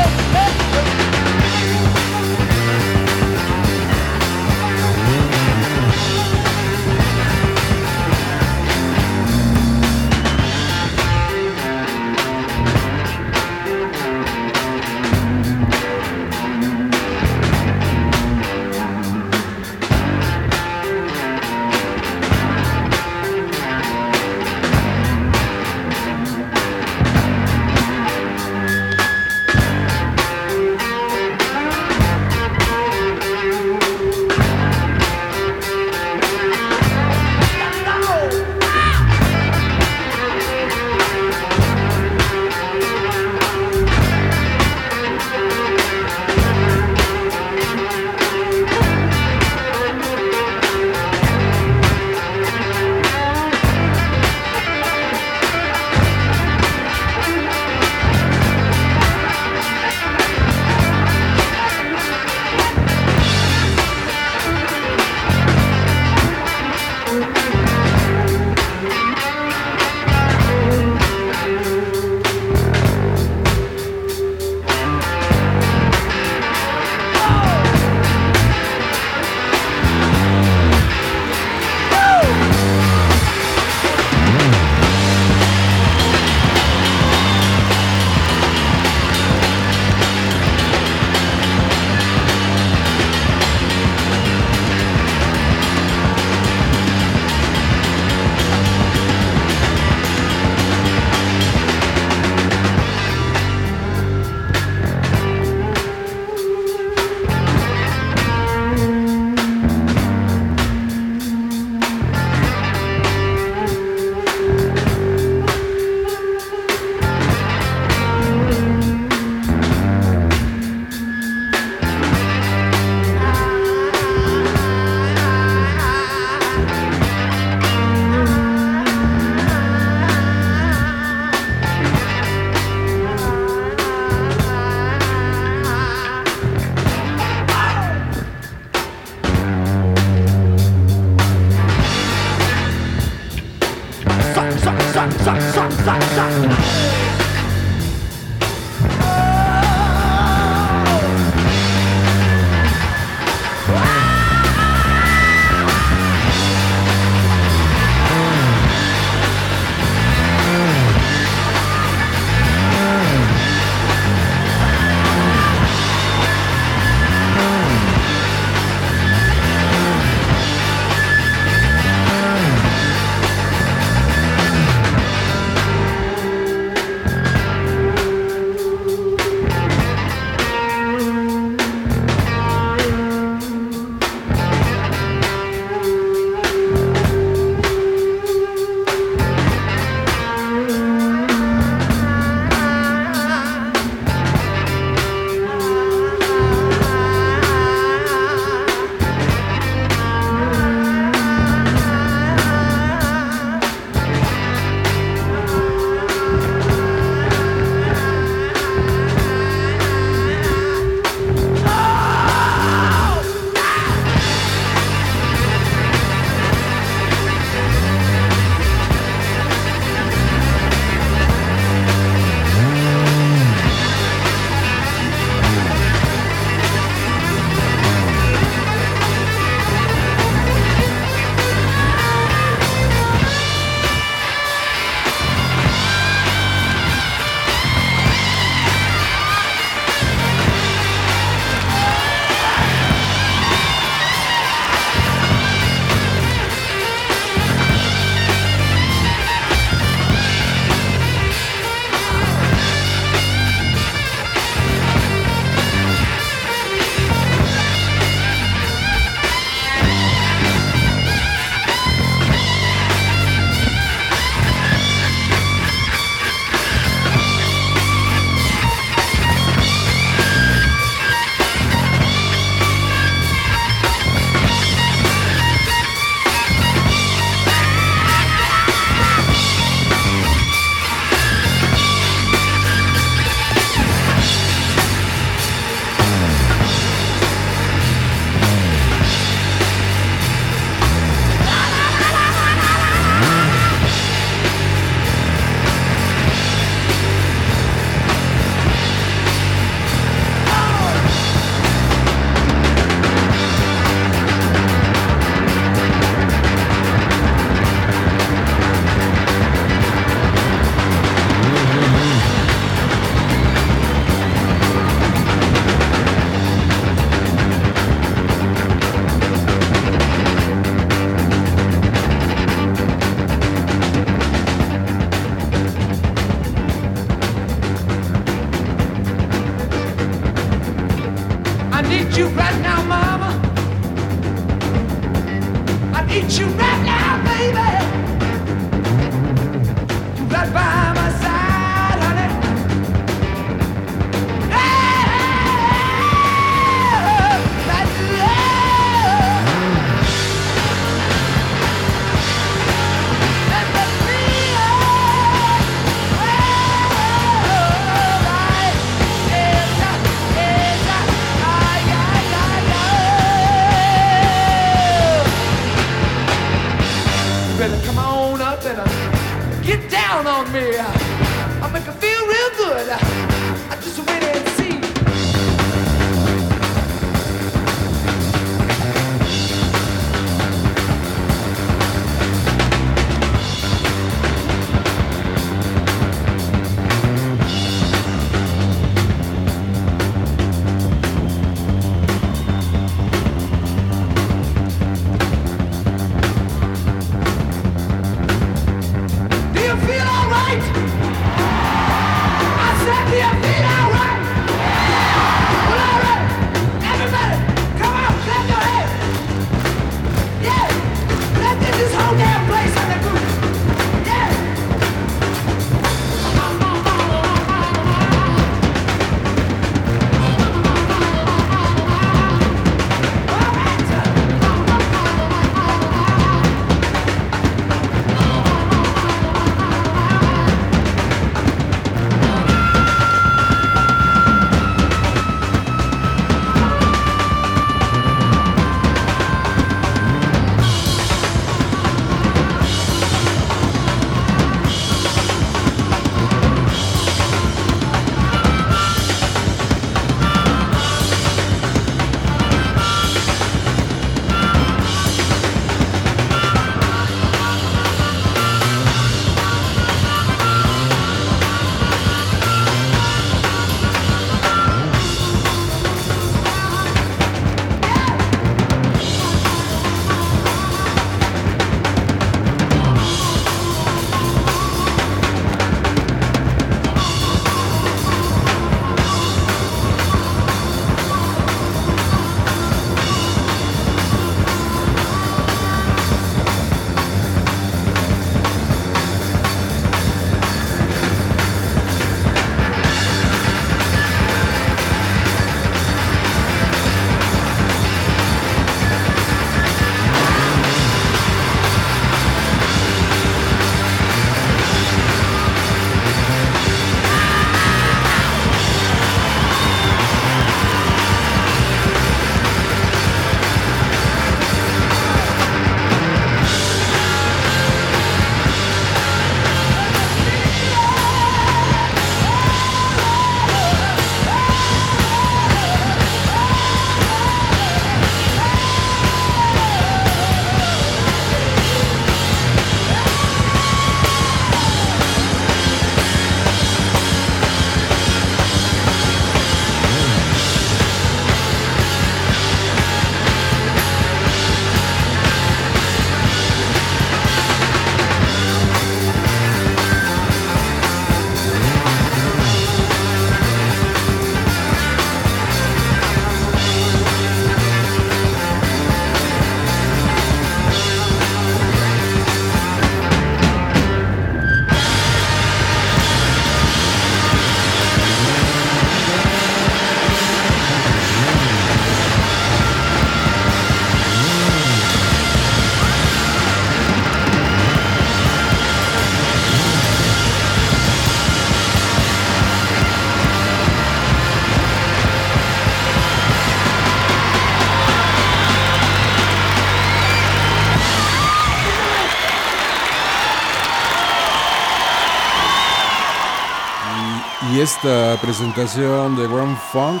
esta 597.68 598.16
presentación 598.22 599.14
de 599.14 599.28
Grand 599.28 599.58
Funk, 599.70 600.00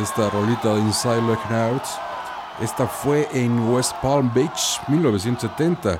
esta 0.00 0.30
rolita 0.30 0.72
de 0.74 0.80
Inside 0.80 1.20
Looking 1.22 1.80
esta 2.60 2.86
fue 2.86 3.28
en 3.32 3.68
West 3.68 3.96
Palm 4.00 4.32
Beach 4.32 4.80
1970 4.86 5.98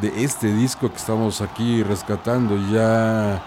de 0.00 0.24
este 0.24 0.52
disco 0.52 0.90
que 0.90 0.96
estamos 0.96 1.40
aquí 1.40 1.84
rescatando 1.84 2.56
ya 2.72 3.44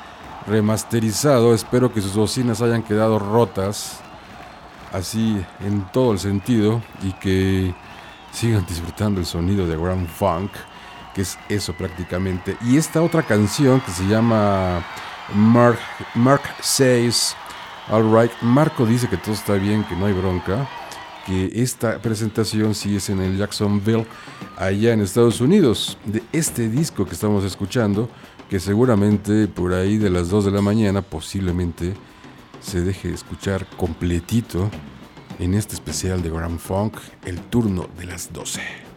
remasterizado. 0.48 1.54
Espero 1.54 1.92
que 1.92 2.00
sus 2.00 2.16
bocinas 2.16 2.62
hayan 2.62 2.84
quedado 2.84 3.20
rotas, 3.20 4.00
así 4.94 5.46
en 5.60 5.82
todo 5.92 6.14
el 6.14 6.20
sentido, 6.20 6.82
y 7.04 7.12
que 7.12 7.76
sigan 8.32 8.66
disfrutando 8.66 9.20
el 9.20 9.26
sonido 9.26 9.68
de 9.68 9.76
Grand 9.76 10.08
Funk, 10.08 10.52
que 11.14 11.24
es 11.24 11.38
eso 11.50 11.74
prácticamente. 11.74 12.56
Y 12.62 12.78
esta 12.78 13.02
otra 13.02 13.24
canción 13.24 13.82
que 13.82 13.92
se 13.92 14.08
llama 14.08 14.86
Mark, 15.34 15.80
Mark 16.14 16.42
Says, 16.62 17.36
Alright, 17.88 18.32
Marco 18.42 18.86
dice 18.86 19.08
que 19.08 19.18
todo 19.18 19.34
está 19.34 19.54
bien, 19.54 19.84
que 19.84 19.96
no 19.96 20.06
hay 20.06 20.14
bronca, 20.14 20.68
que 21.26 21.52
esta 21.54 22.00
presentación 22.00 22.76
sí 22.76 22.96
es 22.96 23.10
en 23.10 23.22
el 23.22 23.38
Jacksonville, 23.38 24.06
allá 24.58 24.94
en 24.94 25.02
Estados 25.02 25.42
Unidos, 25.42 25.98
de 26.06 26.24
este 26.32 26.70
disco 26.70 27.06
que 27.06 27.14
estamos 27.14 27.44
escuchando, 27.44 28.10
que 28.50 28.60
seguramente 28.60 29.48
por 29.48 29.74
ahí 29.74 29.98
de 29.98 30.10
las 30.10 30.30
2 30.30 30.46
de 30.46 30.52
la 30.52 30.62
mañana 30.62 31.02
posiblemente 31.02 31.94
se 32.60 32.82
deje 32.82 33.12
escuchar 33.12 33.68
completito 33.78 34.70
en 35.40 35.54
este 35.54 35.76
especial 35.76 36.22
de 36.22 36.30
Grand 36.30 36.60
Funk, 36.60 36.98
el 37.26 37.40
turno 37.40 37.88
de 37.98 38.06
las 38.06 38.32
12. 38.32 38.95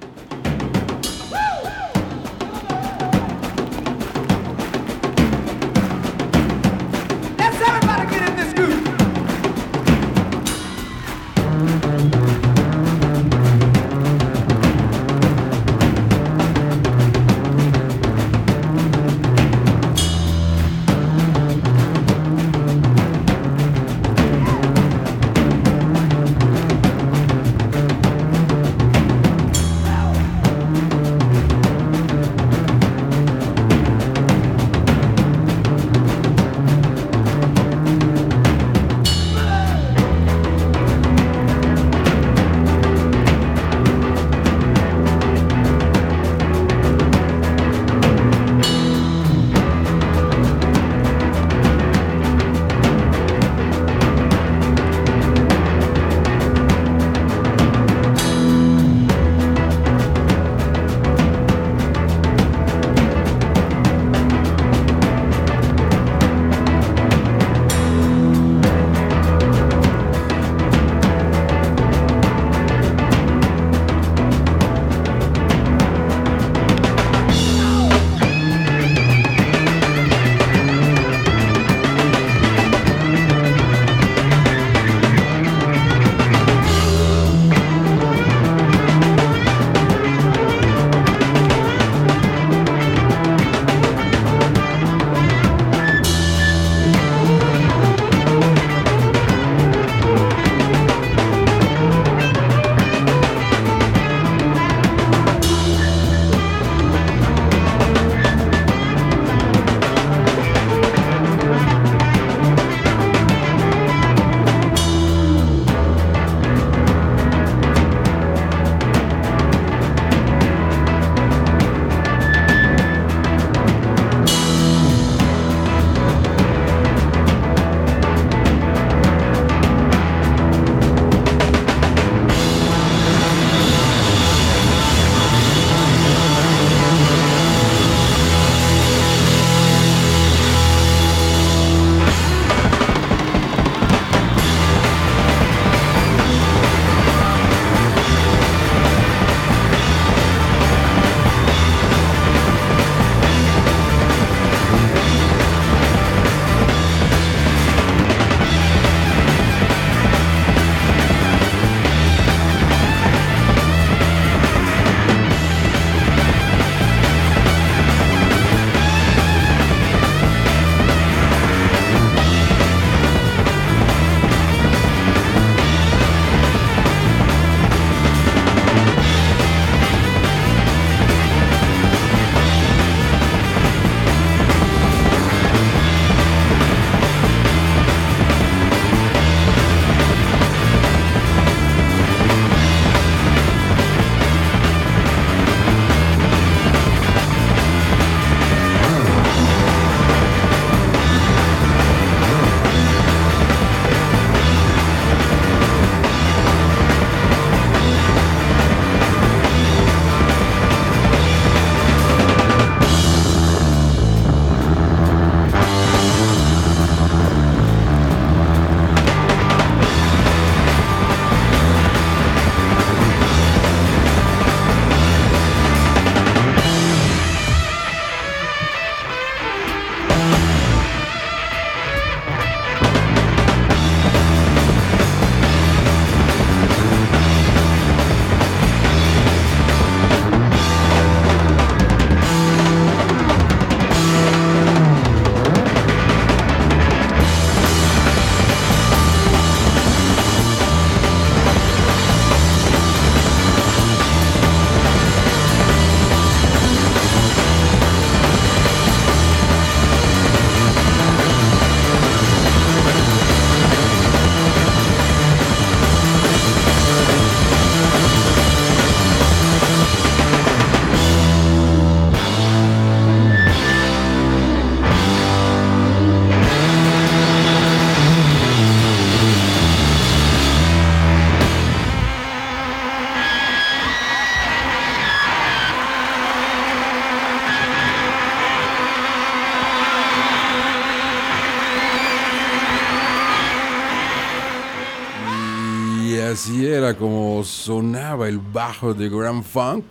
Sonaba 297.44 298.28
el 298.28 298.38
bajo 298.38 298.94
de 298.94 299.08
Grand 299.08 299.42
Funk. 299.42 299.84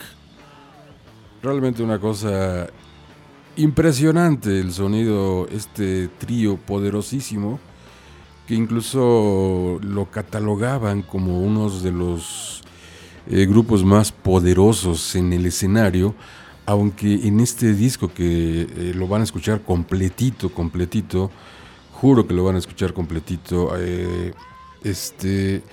Realmente 1.41 1.83
una 1.83 1.99
cosa 1.99 2.67
impresionante 3.57 4.59
el 4.59 4.71
sonido, 4.71 5.47
este 5.49 6.07
trío 6.07 6.57
poderosísimo, 6.57 7.59
que 8.47 8.55
incluso 8.55 9.79
lo 9.81 10.09
catalogaban 10.09 11.01
como 11.01 11.41
uno 11.41 11.69
de 11.69 11.91
los 11.91 12.61
eh, 13.29 13.45
grupos 13.45 13.83
más 13.83 14.11
poderosos 14.11 15.15
en 15.15 15.33
el 15.33 15.45
escenario, 15.45 16.15
aunque 16.65 17.27
en 17.27 17.39
este 17.39 17.73
disco 17.73 18.13
que 18.13 18.61
eh, 18.61 18.93
lo 18.95 19.07
van 19.07 19.21
a 19.21 19.23
escuchar 19.25 19.63
completito, 19.63 20.49
completito, 20.49 21.31
juro 21.93 22.27
que 22.27 22.33
lo 22.33 22.43
van 22.43 22.55
a 22.55 22.59
escuchar 22.59 22.93
completito, 22.93 23.71
eh, 23.77 24.33
este 24.83 25.63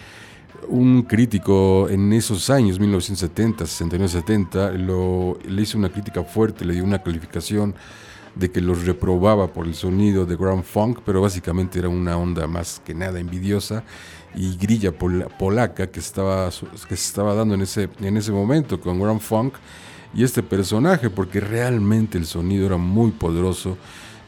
un 0.68 1.02
crítico 1.02 1.88
en 1.88 2.12
esos 2.12 2.50
años, 2.50 2.78
1970, 2.78 3.66
69, 3.66 4.08
70, 4.08 4.70
lo, 4.72 5.38
le 5.46 5.62
hizo 5.62 5.78
una 5.78 5.88
crítica 5.88 6.22
fuerte, 6.24 6.64
le 6.64 6.74
dio 6.74 6.84
una 6.84 7.02
calificación 7.02 7.74
de 8.34 8.50
que 8.50 8.60
los 8.60 8.84
reprobaba 8.84 9.52
por 9.52 9.66
el 9.66 9.74
sonido 9.74 10.26
de 10.26 10.36
Grand 10.36 10.64
Funk, 10.64 11.00
pero 11.04 11.20
básicamente 11.20 11.78
era 11.78 11.88
una 11.88 12.16
onda 12.16 12.46
más 12.46 12.80
que 12.84 12.94
nada 12.94 13.20
envidiosa 13.20 13.84
y 14.34 14.56
grilla 14.56 14.92
polaca 14.92 15.86
que 15.88 16.00
estaba, 16.00 16.50
que 16.50 16.96
se 16.96 17.08
estaba 17.08 17.34
dando 17.34 17.54
en 17.54 17.62
ese, 17.62 17.88
en 18.00 18.16
ese 18.16 18.32
momento 18.32 18.80
con 18.80 19.00
Grand 19.00 19.20
Funk 19.20 19.54
y 20.14 20.24
este 20.24 20.42
personaje, 20.42 21.10
porque 21.10 21.40
realmente 21.40 22.18
el 22.18 22.26
sonido 22.26 22.66
era 22.66 22.76
muy 22.76 23.12
poderoso 23.12 23.76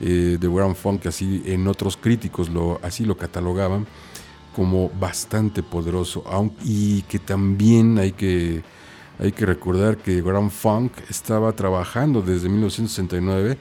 eh, 0.00 0.36
de 0.38 0.48
Grand 0.48 0.76
Funk, 0.76 1.06
así 1.06 1.42
en 1.46 1.66
otros 1.66 1.96
críticos 1.96 2.48
lo, 2.48 2.78
así 2.82 3.04
lo 3.04 3.16
catalogaban 3.16 3.86
como 4.56 4.88
bastante 4.88 5.62
poderoso, 5.62 6.24
y 6.64 7.02
que 7.02 7.18
también 7.18 7.98
hay 7.98 8.12
que, 8.12 8.62
hay 9.18 9.30
que 9.30 9.44
recordar 9.44 9.98
que 9.98 10.22
Grand 10.22 10.50
Funk 10.50 10.92
estaba 11.10 11.52
trabajando 11.52 12.22
desde 12.22 12.48
1969, 12.48 13.58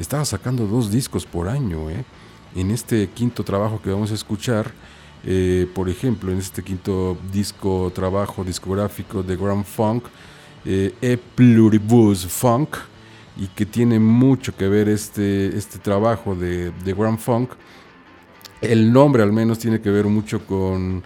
estaba 0.00 0.24
sacando 0.24 0.66
dos 0.66 0.90
discos 0.90 1.26
por 1.26 1.50
año. 1.50 1.90
¿eh? 1.90 2.02
En 2.56 2.70
este 2.70 3.10
quinto 3.10 3.44
trabajo 3.44 3.82
que 3.82 3.90
vamos 3.90 4.10
a 4.10 4.14
escuchar, 4.14 4.72
eh, 5.22 5.70
por 5.74 5.90
ejemplo, 5.90 6.32
en 6.32 6.38
este 6.38 6.62
quinto 6.62 7.18
disco, 7.30 7.92
trabajo 7.94 8.42
discográfico 8.42 9.22
de 9.22 9.36
Grand 9.36 9.66
Funk, 9.66 10.04
eh, 10.64 10.94
E 11.02 11.18
Pluribus 11.18 12.24
Funk, 12.26 12.70
y 13.36 13.48
que 13.48 13.66
tiene 13.66 13.98
mucho 14.00 14.56
que 14.56 14.66
ver 14.66 14.88
este, 14.88 15.54
este 15.54 15.78
trabajo 15.78 16.34
de, 16.34 16.70
de 16.70 16.94
Grand 16.94 17.18
Funk 17.18 17.50
el 18.60 18.92
nombre 18.92 19.22
al 19.22 19.32
menos 19.32 19.58
tiene 19.58 19.80
que 19.80 19.90
ver 19.90 20.06
mucho 20.06 20.44
con 20.46 21.02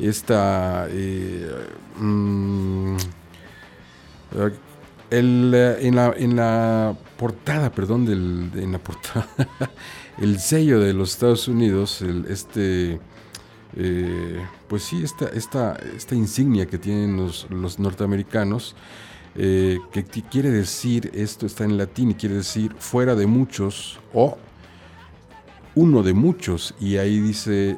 esta... 0.00 0.86
Eh, 0.90 1.48
mm, 1.98 2.96
el, 5.10 5.54
en, 5.54 5.96
la, 5.96 6.12
en, 6.16 6.36
la, 6.36 6.96
portada, 7.16 7.70
perdón, 7.70 8.04
del, 8.06 8.50
en 8.56 8.72
la 8.72 8.78
portada, 8.78 9.28
el 10.18 10.40
sello 10.40 10.80
de 10.80 10.92
los 10.92 11.12
Estados 11.12 11.46
Unidos, 11.46 12.02
el, 12.02 12.26
este, 12.28 12.98
eh, 13.76 14.46
pues 14.68 14.82
sí, 14.82 15.02
esta, 15.04 15.26
esta, 15.28 15.76
esta 15.96 16.14
insignia 16.14 16.66
que 16.66 16.78
tienen 16.78 17.16
los, 17.16 17.46
los 17.50 17.78
norteamericanos, 17.78 18.74
eh, 19.36 19.78
que 19.92 20.02
quiere 20.04 20.50
decir, 20.50 21.10
esto 21.14 21.46
está 21.46 21.64
en 21.64 21.76
latín 21.76 22.10
y 22.10 22.14
quiere 22.14 22.36
decir 22.36 22.74
fuera 22.78 23.14
de 23.14 23.26
muchos 23.26 24.00
o 24.14 24.38
uno 25.76 26.02
de 26.02 26.14
muchos 26.14 26.74
y 26.80 26.96
ahí 26.96 27.20
dice 27.20 27.76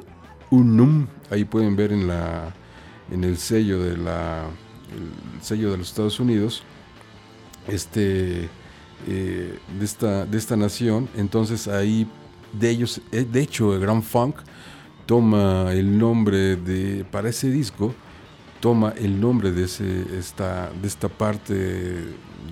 unum, 0.49 1.05
ahí 1.29 1.45
pueden 1.45 1.75
ver 1.75 1.91
en 1.91 2.07
la 2.07 2.55
en 3.11 3.23
el 3.23 3.37
sello 3.37 3.83
de 3.83 3.97
la 3.97 4.47
el 4.91 5.43
sello 5.43 5.71
de 5.71 5.77
los 5.77 5.89
Estados 5.89 6.19
Unidos 6.19 6.63
este 7.67 8.49
eh, 9.07 9.59
de 9.77 9.85
esta 9.85 10.25
de 10.25 10.37
esta 10.37 10.55
nación. 10.55 11.07
Entonces 11.15 11.67
ahí 11.67 12.07
de 12.53 12.69
ellos 12.69 13.01
eh, 13.11 13.27
de 13.29 13.41
hecho 13.41 13.75
el 13.75 13.81
Grand 13.81 14.03
Funk 14.03 14.37
toma 15.05 15.73
el 15.73 15.97
nombre 15.97 16.55
de 16.55 17.05
para 17.11 17.29
ese 17.29 17.51
disco 17.51 17.93
toma 18.61 18.93
el 18.97 19.19
nombre 19.19 19.51
de 19.51 19.65
ese 19.65 20.05
esta 20.17 20.71
de 20.81 20.87
esta 20.87 21.09
parte 21.09 21.53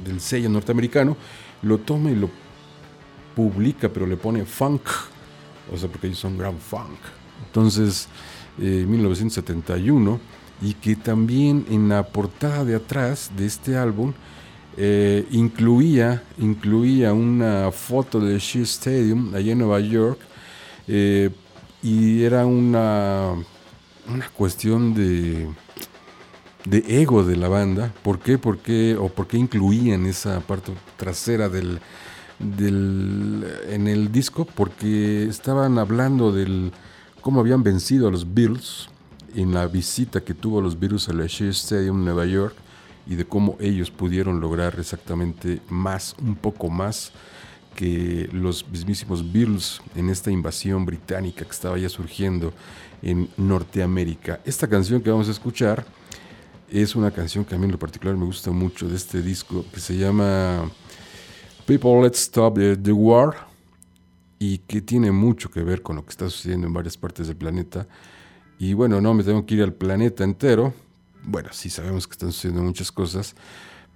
del 0.04 0.20
sello 0.20 0.50
norteamericano 0.50 1.18
lo 1.62 1.80
toma 1.80 2.12
y 2.12 2.16
lo 2.16 2.30
publica 3.36 3.90
pero 3.90 4.06
le 4.06 4.18
pone 4.18 4.46
funk 4.46 4.82
o 5.74 5.78
sea, 5.78 5.90
porque 5.90 6.08
ellos 6.08 6.20
son 6.20 6.38
Grand 6.38 6.60
Funk. 6.60 7.00
Entonces, 7.46 8.08
1971, 8.58 10.16
eh, 10.16 10.68
y 10.68 10.74
que 10.74 10.96
también 10.96 11.66
en 11.70 11.90
la 11.90 12.08
portada 12.08 12.66
de 12.66 12.76
atrás 12.76 13.32
de 13.38 13.46
este 13.46 13.78
álbum 13.78 14.14
eh, 14.76 15.26
incluía, 15.32 16.24
incluía 16.38 17.14
una 17.14 17.72
foto 17.72 18.20
de 18.20 18.38
Shea 18.40 18.64
Stadium 18.64 19.34
allá 19.34 19.52
en 19.52 19.60
Nueva 19.60 19.80
York, 19.80 20.20
eh, 20.88 21.30
y 21.82 22.24
era 22.24 22.46
una, 22.46 23.34
una 24.08 24.30
cuestión 24.30 24.94
de, 24.94 25.48
de 26.66 27.02
ego 27.02 27.24
de 27.24 27.36
la 27.36 27.48
banda. 27.48 27.94
¿Por 28.04 28.20
qué? 28.20 28.38
¿Por 28.38 28.60
qué? 28.60 28.96
¿O 29.00 29.10
por 29.10 29.28
qué 29.28 29.38
incluían 29.38 30.06
esa 30.06 30.40
parte 30.42 30.74
trasera 30.98 31.50
del, 31.50 31.80
del, 32.40 33.46
en 33.70 33.88
el 33.88 34.12
disco 34.12 34.46
porque 34.46 35.26
estaban 35.26 35.80
hablando 35.80 36.32
del 36.32 36.72
cómo 37.22 37.40
habían 37.40 37.64
vencido 37.64 38.08
a 38.08 38.12
los 38.12 38.34
Beatles 38.34 38.90
en 39.36 39.54
la 39.54 39.68
visita 39.68 40.22
que 40.22 40.34
tuvo 40.34 40.62
los 40.62 40.80
Beatles 40.80 41.10
al 41.10 41.26
Shea 41.28 41.50
Stadium 41.50 41.98
en 41.98 42.06
Nueva 42.06 42.26
York 42.26 42.56
y 43.06 43.16
de 43.16 43.26
cómo 43.26 43.58
ellos 43.60 43.90
pudieron 43.90 44.40
lograr 44.42 44.76
exactamente 44.80 45.62
más, 45.70 46.16
un 46.22 46.36
poco 46.36 46.70
más 46.70 47.12
que 47.76 48.28
los 48.34 48.68
mismísimos 48.68 49.32
Beatles 49.32 49.82
en 49.96 50.10
esta 50.10 50.32
invasión 50.32 50.86
británica 50.86 51.46
que 51.46 51.52
estaba 51.52 51.78
ya 51.78 51.90
surgiendo 51.90 52.52
en 53.02 53.30
Norteamérica. 53.38 54.42
Esta 54.46 54.68
canción 54.68 55.02
que 55.02 55.12
vamos 55.12 55.28
a 55.28 55.32
escuchar 55.32 55.86
es 56.70 56.96
una 56.96 57.12
canción 57.12 57.46
que 57.46 57.56
a 57.56 57.58
mí 57.58 57.66
en 57.66 57.72
lo 57.72 57.80
particular 57.80 58.18
me 58.18 58.26
gusta 58.26 58.52
mucho 58.52 58.90
de 58.90 58.96
este 58.96 59.22
disco 59.22 59.64
que 59.72 59.80
se 59.80 59.96
llama 59.96 60.70
People 61.68 62.02
Let's 62.02 62.22
Stop 62.22 62.56
the, 62.56 62.94
War 62.94 63.36
y 64.40 64.60
que 64.60 64.80
tiene 64.80 65.12
mucho 65.12 65.52
que 65.52 65.62
ver 65.64 65.82
con 65.82 65.98
lo 65.98 66.06
que 66.06 66.12
está 66.12 66.30
sucediendo 66.30 66.66
en 66.66 66.72
varias 66.72 66.96
partes 66.96 67.28
del 67.28 67.36
planeta. 67.36 67.90
Y 68.58 68.72
bueno, 68.72 69.02
no 69.02 69.14
me 69.14 69.22
tengo 69.22 69.46
que 69.46 69.56
ir 69.56 69.64
al 69.64 69.74
planeta 69.74 70.24
entero. 70.24 70.74
Bueno, 71.24 71.50
sí 71.52 71.70
sabemos 71.70 72.08
que 72.08 72.14
están 72.14 72.32
sucediendo 72.32 72.64
muchas 72.64 72.90
cosas, 72.90 73.36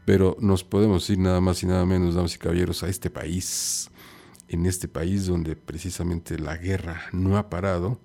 pero 0.04 0.36
nos 0.42 0.66
podemos 0.66 1.10
ir 1.10 1.20
nada 1.20 1.40
más 1.40 1.64
y 1.64 1.66
nada 1.66 1.86
menos, 1.86 2.14
damas 2.14 2.36
y 2.36 2.40
caballeros, 2.40 2.84
a 2.84 2.90
este 2.90 3.10
país. 3.10 3.90
En 4.50 4.66
este 4.66 4.90
país 4.90 5.28
donde 5.28 5.56
precisamente 5.56 6.38
la 6.38 6.58
guerra 6.58 7.04
no 7.14 7.38
ha 7.38 7.50
parado 7.50 8.00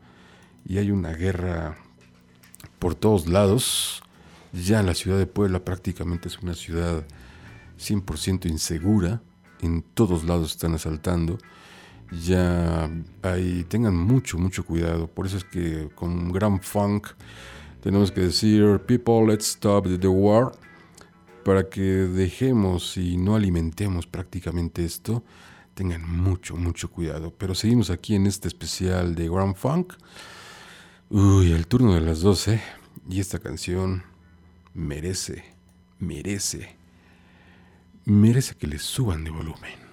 y 0.64 0.78
hay 0.78 0.92
una 0.92 1.12
guerra 1.12 1.76
por 2.78 2.94
todos 2.94 3.26
lados. 3.26 4.00
Ya 4.52 4.84
la 4.84 4.94
ciudad 4.94 5.18
de 5.18 5.26
Puebla 5.26 5.64
prácticamente 5.64 6.28
es 6.28 6.38
una 6.38 6.54
ciudad 6.54 7.04
100% 7.80 8.48
insegura 8.48 9.22
en 9.60 9.82
todos 9.82 10.24
lados 10.24 10.52
están 10.52 10.74
asaltando. 10.74 11.38
Ya 12.24 12.88
hay, 13.22 13.64
tengan 13.64 13.96
mucho, 13.96 14.38
mucho 14.38 14.64
cuidado. 14.64 15.08
Por 15.08 15.26
eso 15.26 15.36
es 15.38 15.44
que 15.44 15.88
con 15.94 16.32
gran 16.32 16.60
funk 16.60 17.08
tenemos 17.80 18.12
que 18.12 18.22
decir, 18.22 18.80
people, 18.86 19.26
let's 19.26 19.48
stop 19.48 19.86
the 20.00 20.08
war, 20.08 20.52
para 21.44 21.68
que 21.68 21.80
dejemos 21.80 22.96
y 22.96 23.16
no 23.16 23.36
alimentemos 23.36 24.06
prácticamente 24.06 24.84
esto. 24.84 25.22
Tengan 25.74 26.08
mucho, 26.08 26.56
mucho 26.56 26.90
cuidado. 26.90 27.34
Pero 27.36 27.54
seguimos 27.54 27.90
aquí 27.90 28.14
en 28.14 28.26
este 28.26 28.48
especial 28.48 29.14
de 29.14 29.28
Grand 29.28 29.54
Funk. 29.54 29.94
Uy, 31.10 31.52
el 31.52 31.66
turno 31.66 31.94
de 31.94 32.00
las 32.00 32.20
12. 32.20 32.60
Y 33.08 33.20
esta 33.20 33.38
canción 33.38 34.02
merece, 34.74 35.44
merece 35.98 36.75
merece 38.06 38.54
que 38.54 38.68
le 38.68 38.78
suban 38.78 39.24
de 39.24 39.30
volumen. 39.30 39.85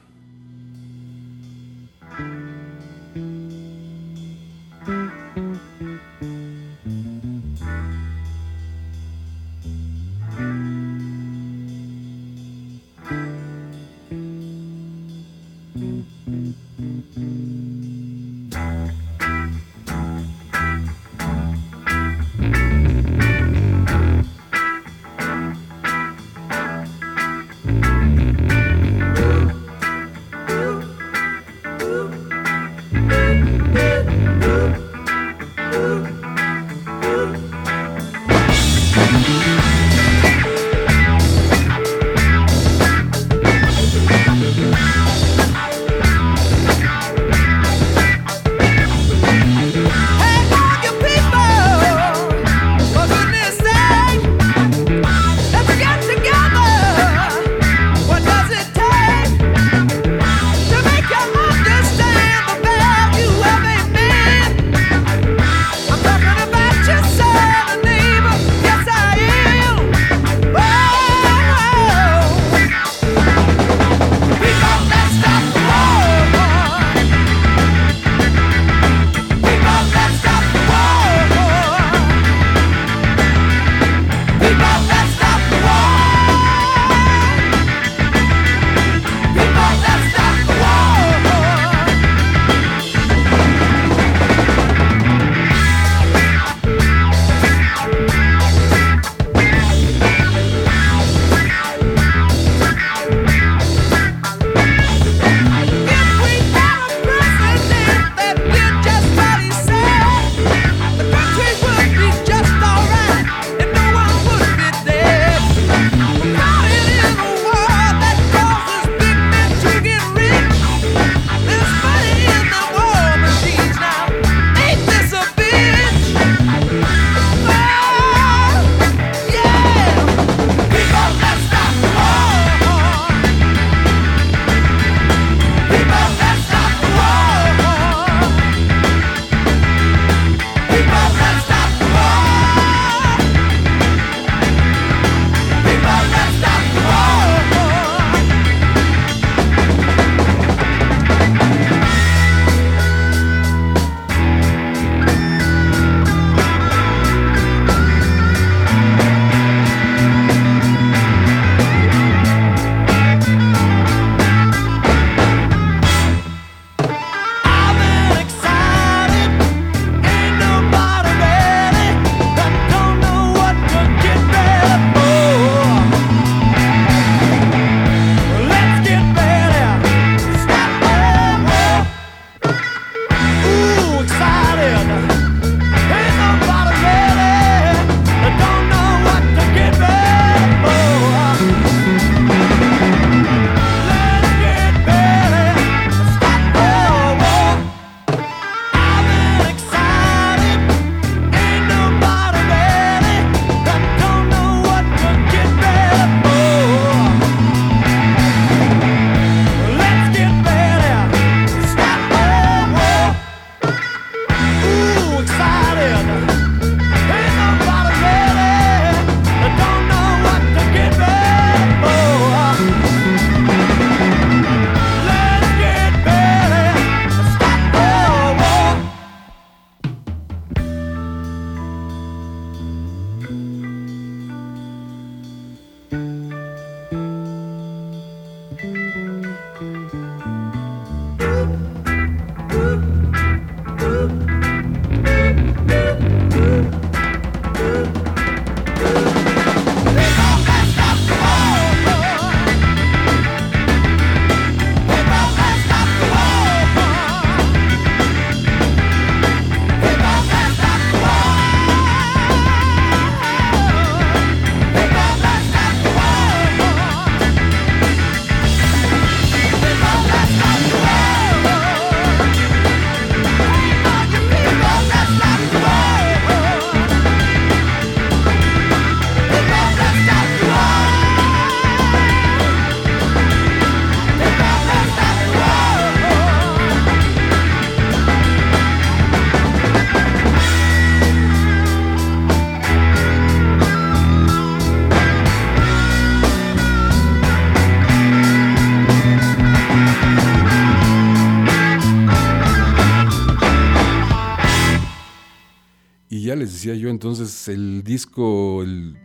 Decía 306.54 306.76
yo 306.76 306.90
entonces 306.90 307.48
el 307.48 307.84
disco, 307.84 308.62
el, 308.64 308.98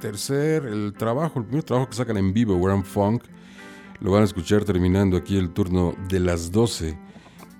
tercer, 0.00 0.66
el 0.66 0.92
trabajo, 0.92 1.38
el 1.38 1.46
primer 1.46 1.62
trabajo 1.62 1.88
que 1.88 1.96
sacan 1.96 2.16
en 2.16 2.32
vivo, 2.32 2.60
Grand 2.60 2.84
Funk, 2.84 3.22
lo 4.00 4.10
van 4.10 4.22
a 4.22 4.24
escuchar 4.24 4.64
terminando 4.64 5.16
aquí 5.16 5.36
el 5.36 5.50
turno 5.50 5.94
de 6.08 6.18
las 6.18 6.50
12. 6.50 6.98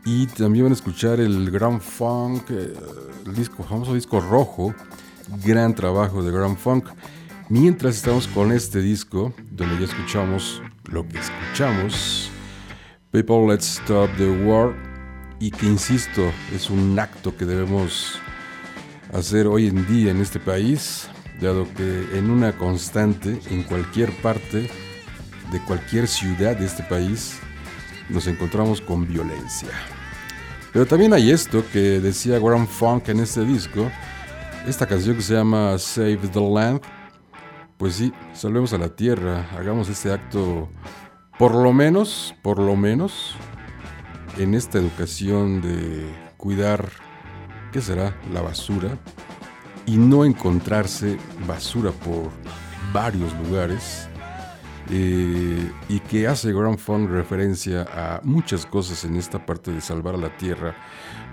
Y 0.04 0.26
también 0.26 0.64
van 0.64 0.72
a 0.72 0.74
escuchar 0.74 1.20
el 1.20 1.50
Grand 1.52 1.80
Funk, 1.80 2.50
eh, 2.50 2.74
el 3.24 3.34
disco, 3.34 3.62
famoso 3.62 3.94
disco 3.94 4.20
rojo, 4.20 4.74
gran 5.44 5.72
trabajo 5.74 6.24
de 6.24 6.32
Grand 6.32 6.56
Funk. 6.56 6.88
Mientras 7.48 7.96
estamos 7.96 8.26
con 8.26 8.50
este 8.50 8.80
disco, 8.80 9.32
donde 9.52 9.78
ya 9.78 9.84
escuchamos 9.84 10.60
lo 10.90 11.06
que 11.06 11.18
escuchamos, 11.18 12.30
People 13.12 13.46
Let's 13.46 13.78
Stop 13.78 14.10
the 14.16 14.28
War, 14.44 14.74
y 15.38 15.52
que 15.52 15.66
insisto, 15.66 16.32
es 16.52 16.70
un 16.70 16.98
acto 16.98 17.36
que 17.36 17.44
debemos 17.44 18.20
hacer 19.12 19.46
hoy 19.46 19.68
en 19.68 19.86
día 19.86 20.10
en 20.10 20.20
este 20.20 20.40
país, 20.40 21.08
dado 21.40 21.66
que 21.74 22.18
en 22.18 22.30
una 22.30 22.56
constante, 22.56 23.38
en 23.50 23.62
cualquier 23.62 24.10
parte 24.22 24.70
de 25.52 25.60
cualquier 25.66 26.08
ciudad 26.08 26.56
de 26.56 26.66
este 26.66 26.82
país, 26.82 27.38
nos 28.08 28.26
encontramos 28.26 28.80
con 28.80 29.06
violencia. 29.06 29.68
Pero 30.72 30.86
también 30.86 31.12
hay 31.12 31.30
esto 31.30 31.62
que 31.72 32.00
decía 32.00 32.38
Grand 32.38 32.66
Funk 32.66 33.08
en 33.10 33.20
este 33.20 33.44
disco, 33.44 33.90
esta 34.66 34.86
canción 34.86 35.16
que 35.16 35.22
se 35.22 35.34
llama 35.34 35.76
Save 35.78 36.28
the 36.32 36.40
Land. 36.40 36.80
Pues 37.76 37.96
sí, 37.96 38.12
salvemos 38.32 38.72
a 38.72 38.78
la 38.78 38.88
tierra, 38.88 39.46
hagamos 39.58 39.88
este 39.88 40.10
acto, 40.10 40.70
por 41.38 41.54
lo 41.54 41.72
menos, 41.72 42.34
por 42.42 42.58
lo 42.58 42.76
menos, 42.76 43.34
en 44.38 44.54
esta 44.54 44.78
educación 44.78 45.60
de 45.60 46.06
cuidar, 46.38 46.88
¿qué 47.72 47.80
será? 47.80 48.14
La 48.32 48.42
basura, 48.42 48.98
y 49.86 49.96
no 49.96 50.24
encontrarse 50.24 51.18
basura 51.46 51.90
por 51.90 52.30
varios 52.92 53.32
lugares 53.38 54.08
eh, 54.90 55.72
y 55.88 56.00
que 56.00 56.26
hace 56.26 56.52
Grand 56.52 56.78
Funk 56.78 57.10
referencia 57.10 57.86
a 57.92 58.20
muchas 58.24 58.66
cosas 58.66 59.04
en 59.04 59.16
esta 59.16 59.44
parte 59.44 59.72
de 59.72 59.80
salvar 59.80 60.14
a 60.14 60.18
la 60.18 60.36
tierra 60.36 60.74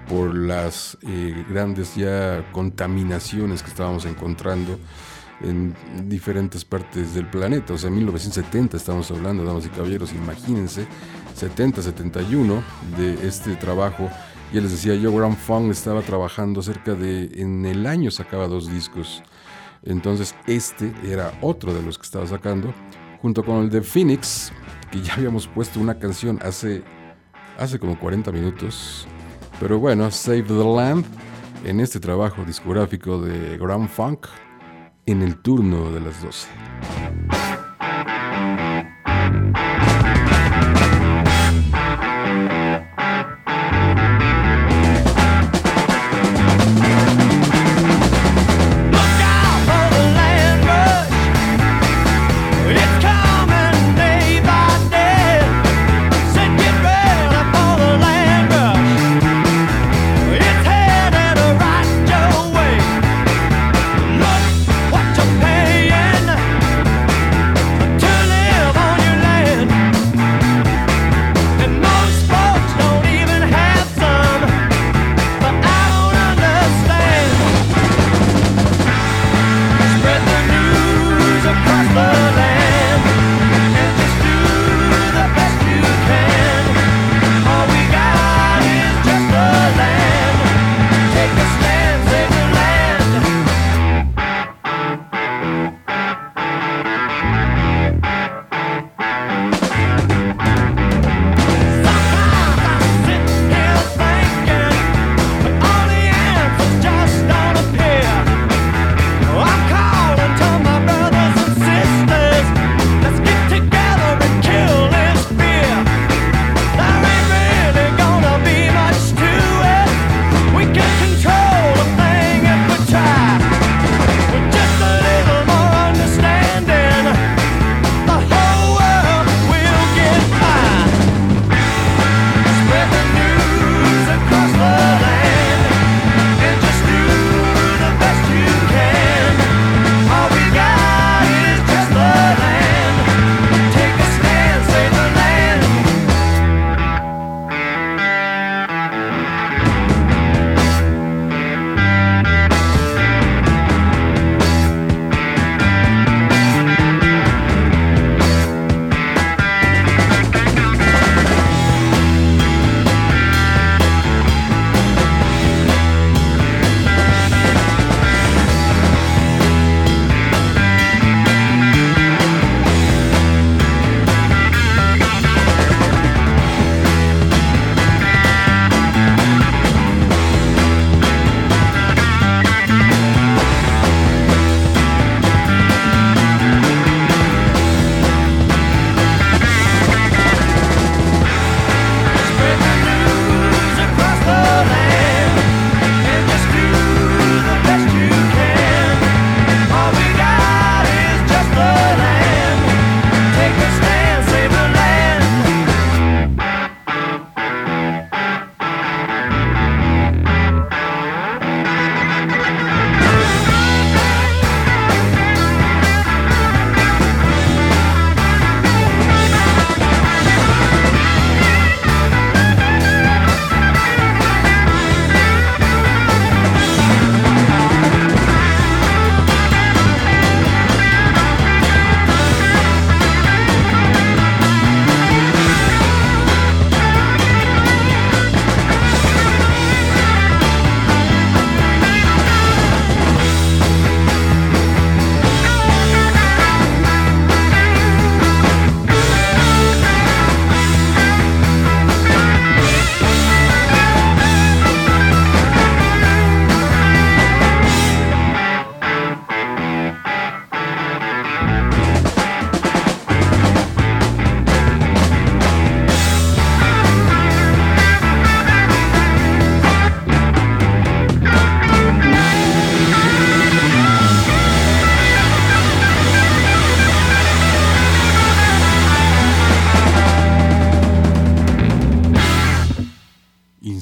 por 0.07 0.33
las 0.33 0.97
eh, 1.07 1.45
grandes 1.49 1.95
ya 1.95 2.49
contaminaciones 2.51 3.61
que 3.61 3.69
estábamos 3.69 4.05
encontrando 4.05 4.79
en 5.41 5.75
diferentes 6.07 6.65
partes 6.65 7.13
del 7.13 7.27
planeta. 7.27 7.73
O 7.73 7.77
sea, 7.77 7.89
en 7.89 7.95
1970 7.95 8.77
estamos 8.77 9.09
hablando, 9.11 9.43
damas 9.43 9.65
y 9.65 9.69
caballeros, 9.69 10.13
imagínense, 10.13 10.87
70, 11.35 11.81
71 11.81 12.63
de 12.97 13.27
este 13.27 13.55
trabajo. 13.55 14.09
Ya 14.53 14.61
les 14.61 14.71
decía 14.71 14.95
yo, 14.95 15.13
Grand 15.13 15.37
Funk 15.37 15.71
estaba 15.71 16.01
trabajando 16.01 16.63
cerca 16.63 16.95
de, 16.95 17.29
en 17.35 17.65
el 17.65 17.85
año 17.85 18.09
sacaba 18.09 18.47
dos 18.47 18.71
discos. 18.71 19.21
Entonces 19.83 20.35
este 20.47 20.91
era 21.03 21.31
otro 21.41 21.73
de 21.73 21.83
los 21.83 21.97
que 21.97 22.03
estaba 22.03 22.25
sacando 22.25 22.73
junto 23.21 23.43
con 23.43 23.57
el 23.57 23.69
de 23.69 23.81
Phoenix, 23.81 24.51
que 24.91 25.01
ya 25.01 25.13
habíamos 25.13 25.47
puesto 25.47 25.79
una 25.79 25.99
canción 25.99 26.39
hace, 26.41 26.83
hace 27.57 27.77
como 27.77 27.99
40 27.99 28.31
minutos. 28.31 29.07
Pero 29.59 29.77
bueno, 29.77 30.09
Save 30.09 30.43
the 30.43 30.53
Land 30.53 31.05
en 31.65 31.79
este 31.79 31.99
trabajo 31.99 32.43
discográfico 32.43 33.21
de 33.21 33.57
Grand 33.57 33.87
Funk 33.87 34.27
en 35.05 35.21
el 35.21 35.37
turno 35.37 35.91
de 35.91 35.99
las 35.99 36.21
12. 36.23 36.47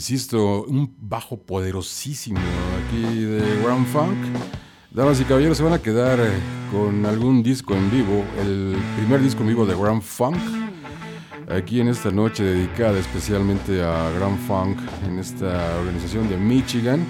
Insisto, 0.10 0.64
un 0.64 0.96
bajo 1.02 1.36
poderosísimo 1.36 2.40
aquí 2.40 3.26
de 3.26 3.62
Ground 3.62 3.86
Funk. 3.88 4.16
Damas 4.90 5.20
y 5.20 5.26
caballeros, 5.26 5.58
se 5.58 5.64
van 5.64 5.74
a 5.74 5.80
quedar 5.80 6.18
eh, 6.22 6.32
con 6.72 7.06
algún 7.06 7.44
disco 7.44 7.76
en 7.76 7.92
vivo, 7.92 8.24
el 8.40 8.78
primer 8.96 9.22
disco 9.22 9.42
en 9.42 9.50
vivo 9.50 9.66
de 9.66 9.76
Ground 9.76 10.02
Funk, 10.02 10.38
aquí 11.50 11.82
en 11.82 11.90
esta 11.90 12.10
noche 12.10 12.46
dedicada 12.46 12.98
especialmente 12.98 13.84
a 13.84 14.10
Ground 14.12 14.40
Funk, 14.48 14.80
en 15.06 15.20
esta 15.20 15.78
organización 15.78 16.30
de 16.30 16.38
Michigan. 16.38 17.06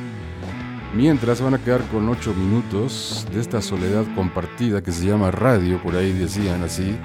Mientras 0.95 1.37
se 1.37 1.43
van 1.43 1.53
a 1.53 1.63
quedar 1.63 1.83
con 1.89 2.09
ocho 2.09 2.33
minutos 2.33 3.27
de 3.31 3.39
esta 3.39 3.61
soledad 3.61 4.05
compartida 4.15 4.81
que 4.81 4.91
se 4.91 5.05
llama 5.05 5.29
radio, 5.29 5.79
por 5.83 5.95
ahí 5.95 6.13
decían 6.13 6.63
así. 6.63 6.97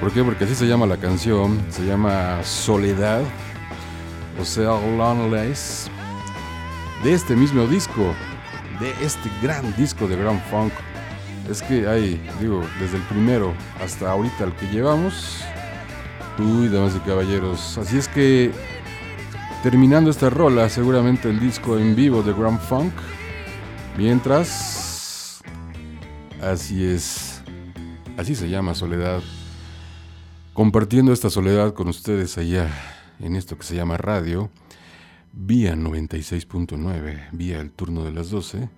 ¿Por 0.00 0.12
qué? 0.12 0.24
Porque 0.24 0.44
así 0.44 0.54
se 0.54 0.66
llama 0.66 0.86
la 0.86 0.96
canción, 0.96 1.60
se 1.68 1.84
llama 1.84 2.42
Soledad 2.42 3.22
de 7.02 7.12
este 7.14 7.34
mismo 7.34 7.66
disco, 7.66 8.14
de 8.78 8.90
este 9.02 9.30
gran 9.42 9.74
disco 9.74 10.06
de 10.06 10.16
Grand 10.16 10.42
Funk. 10.50 10.72
Es 11.48 11.62
que 11.62 11.88
hay, 11.88 12.20
digo, 12.40 12.62
desde 12.78 12.98
el 12.98 13.02
primero 13.04 13.54
hasta 13.80 14.10
ahorita 14.10 14.44
el 14.44 14.52
que 14.54 14.66
llevamos. 14.66 15.40
Uy, 16.38 16.68
damas 16.68 16.94
y 16.94 16.98
caballeros. 17.00 17.78
Así 17.78 17.96
es 17.96 18.06
que 18.06 18.52
terminando 19.62 20.10
esta 20.10 20.28
rola, 20.28 20.68
seguramente 20.68 21.30
el 21.30 21.40
disco 21.40 21.78
en 21.78 21.96
vivo 21.96 22.22
de 22.22 22.34
Grand 22.34 22.60
Funk. 22.60 22.92
Mientras, 23.96 25.40
así 26.42 26.84
es, 26.84 27.40
así 28.18 28.34
se 28.34 28.50
llama 28.50 28.74
Soledad. 28.74 29.22
Compartiendo 30.52 31.14
esta 31.14 31.30
soledad 31.30 31.72
con 31.72 31.88
ustedes 31.88 32.36
allá 32.36 32.93
en 33.18 33.36
esto 33.36 33.56
que 33.56 33.64
se 33.64 33.76
llama 33.76 33.96
radio, 33.96 34.50
vía 35.32 35.74
96.9, 35.74 37.28
vía 37.32 37.60
el 37.60 37.70
turno 37.70 38.04
de 38.04 38.12
las 38.12 38.30
12, 38.30 38.68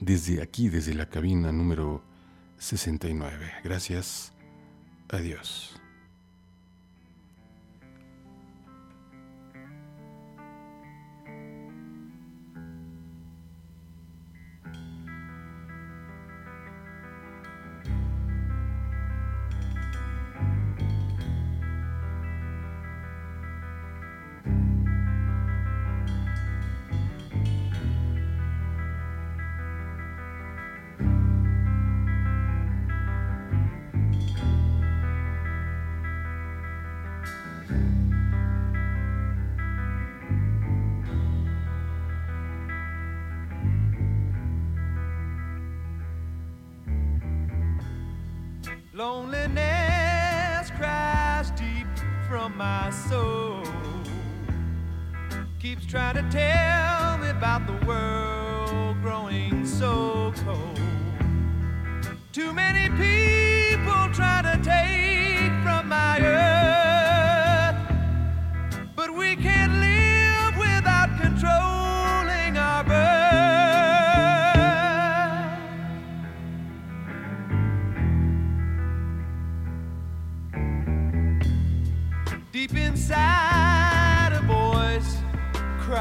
desde 0.00 0.42
aquí, 0.42 0.68
desde 0.68 0.94
la 0.94 1.08
cabina 1.08 1.52
número 1.52 2.02
69. 2.58 3.52
Gracias. 3.64 4.32
Adiós. 5.08 5.77
Loneliness 48.98 50.72
cries 50.76 51.52
deep 51.52 51.86
from 52.28 52.56
my 52.56 52.90
soul. 52.90 53.62
Keeps 55.60 55.86
trying 55.86 56.16
to 56.16 56.28
tell 56.36 57.16
me 57.18 57.30
about 57.30 57.68
the 57.68 57.86
world 57.86 59.00
growing 59.00 59.64
so 59.64 60.34
cold. 60.44 60.80
Too 62.32 62.52
many 62.52 62.88
people 62.96 64.12
trying 64.12 64.42
to 64.42 64.60
take 64.68 65.17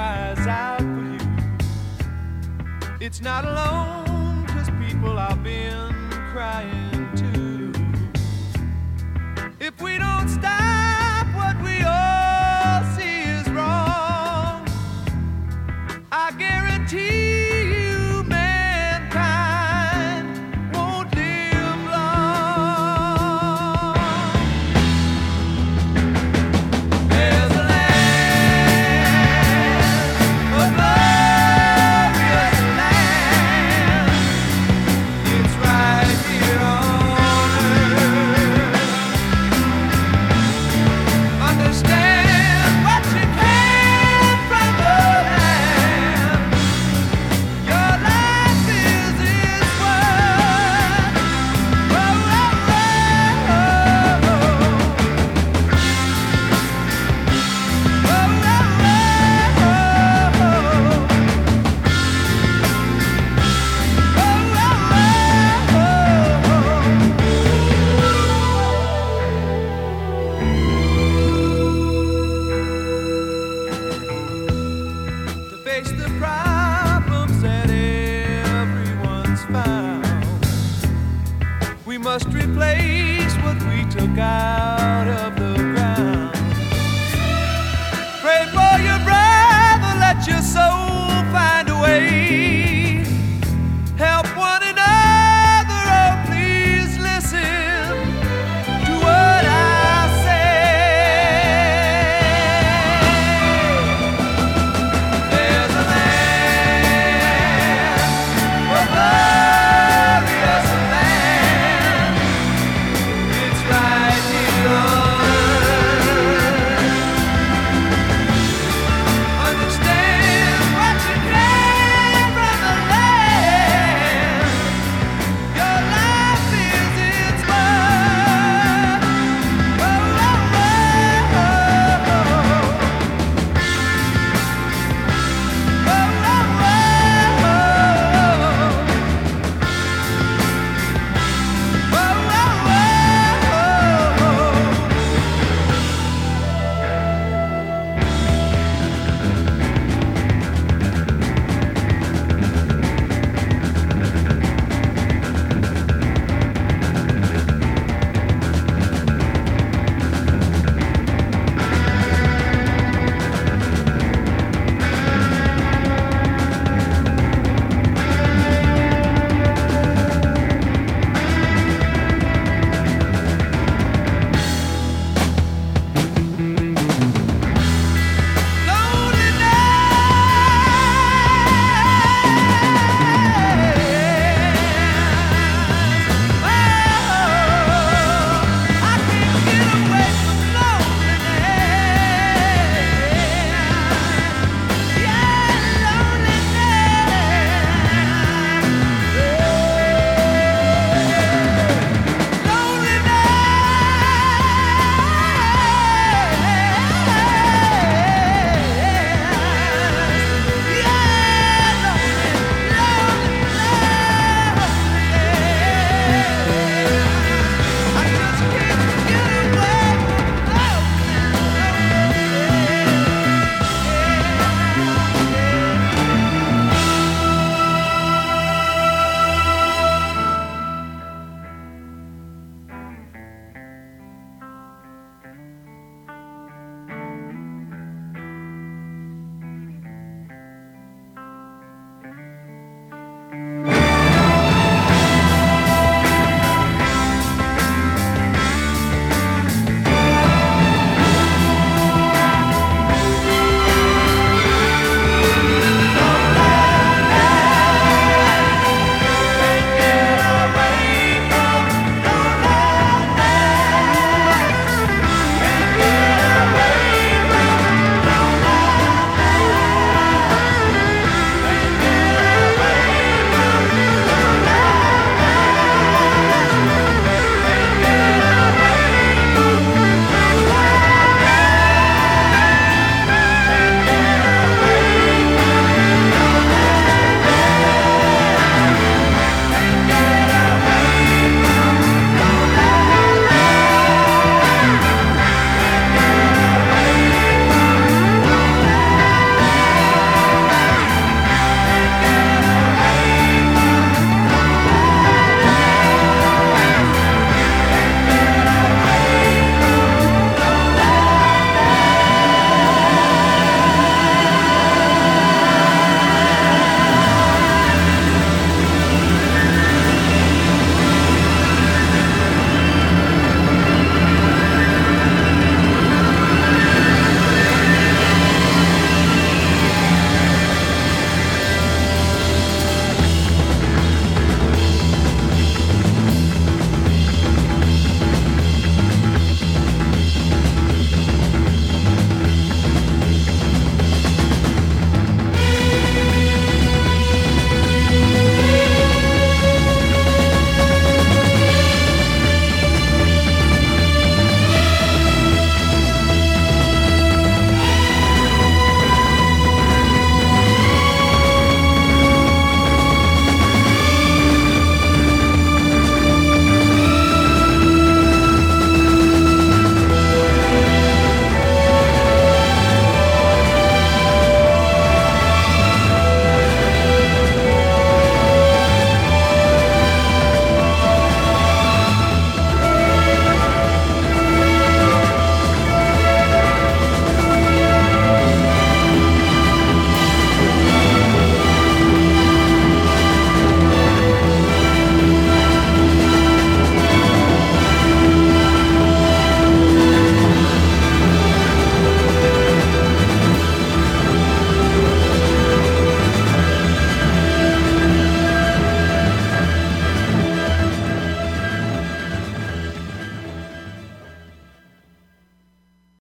cries 0.07 0.47
out 0.47 0.79
for 0.79 1.03
you. 1.13 2.97
It's 3.01 3.21
not 3.21 3.43
alone, 3.43 4.45
cause 4.47 4.69
people 4.79 5.17
have 5.17 5.43
been 5.43 5.93
crying 6.31 6.96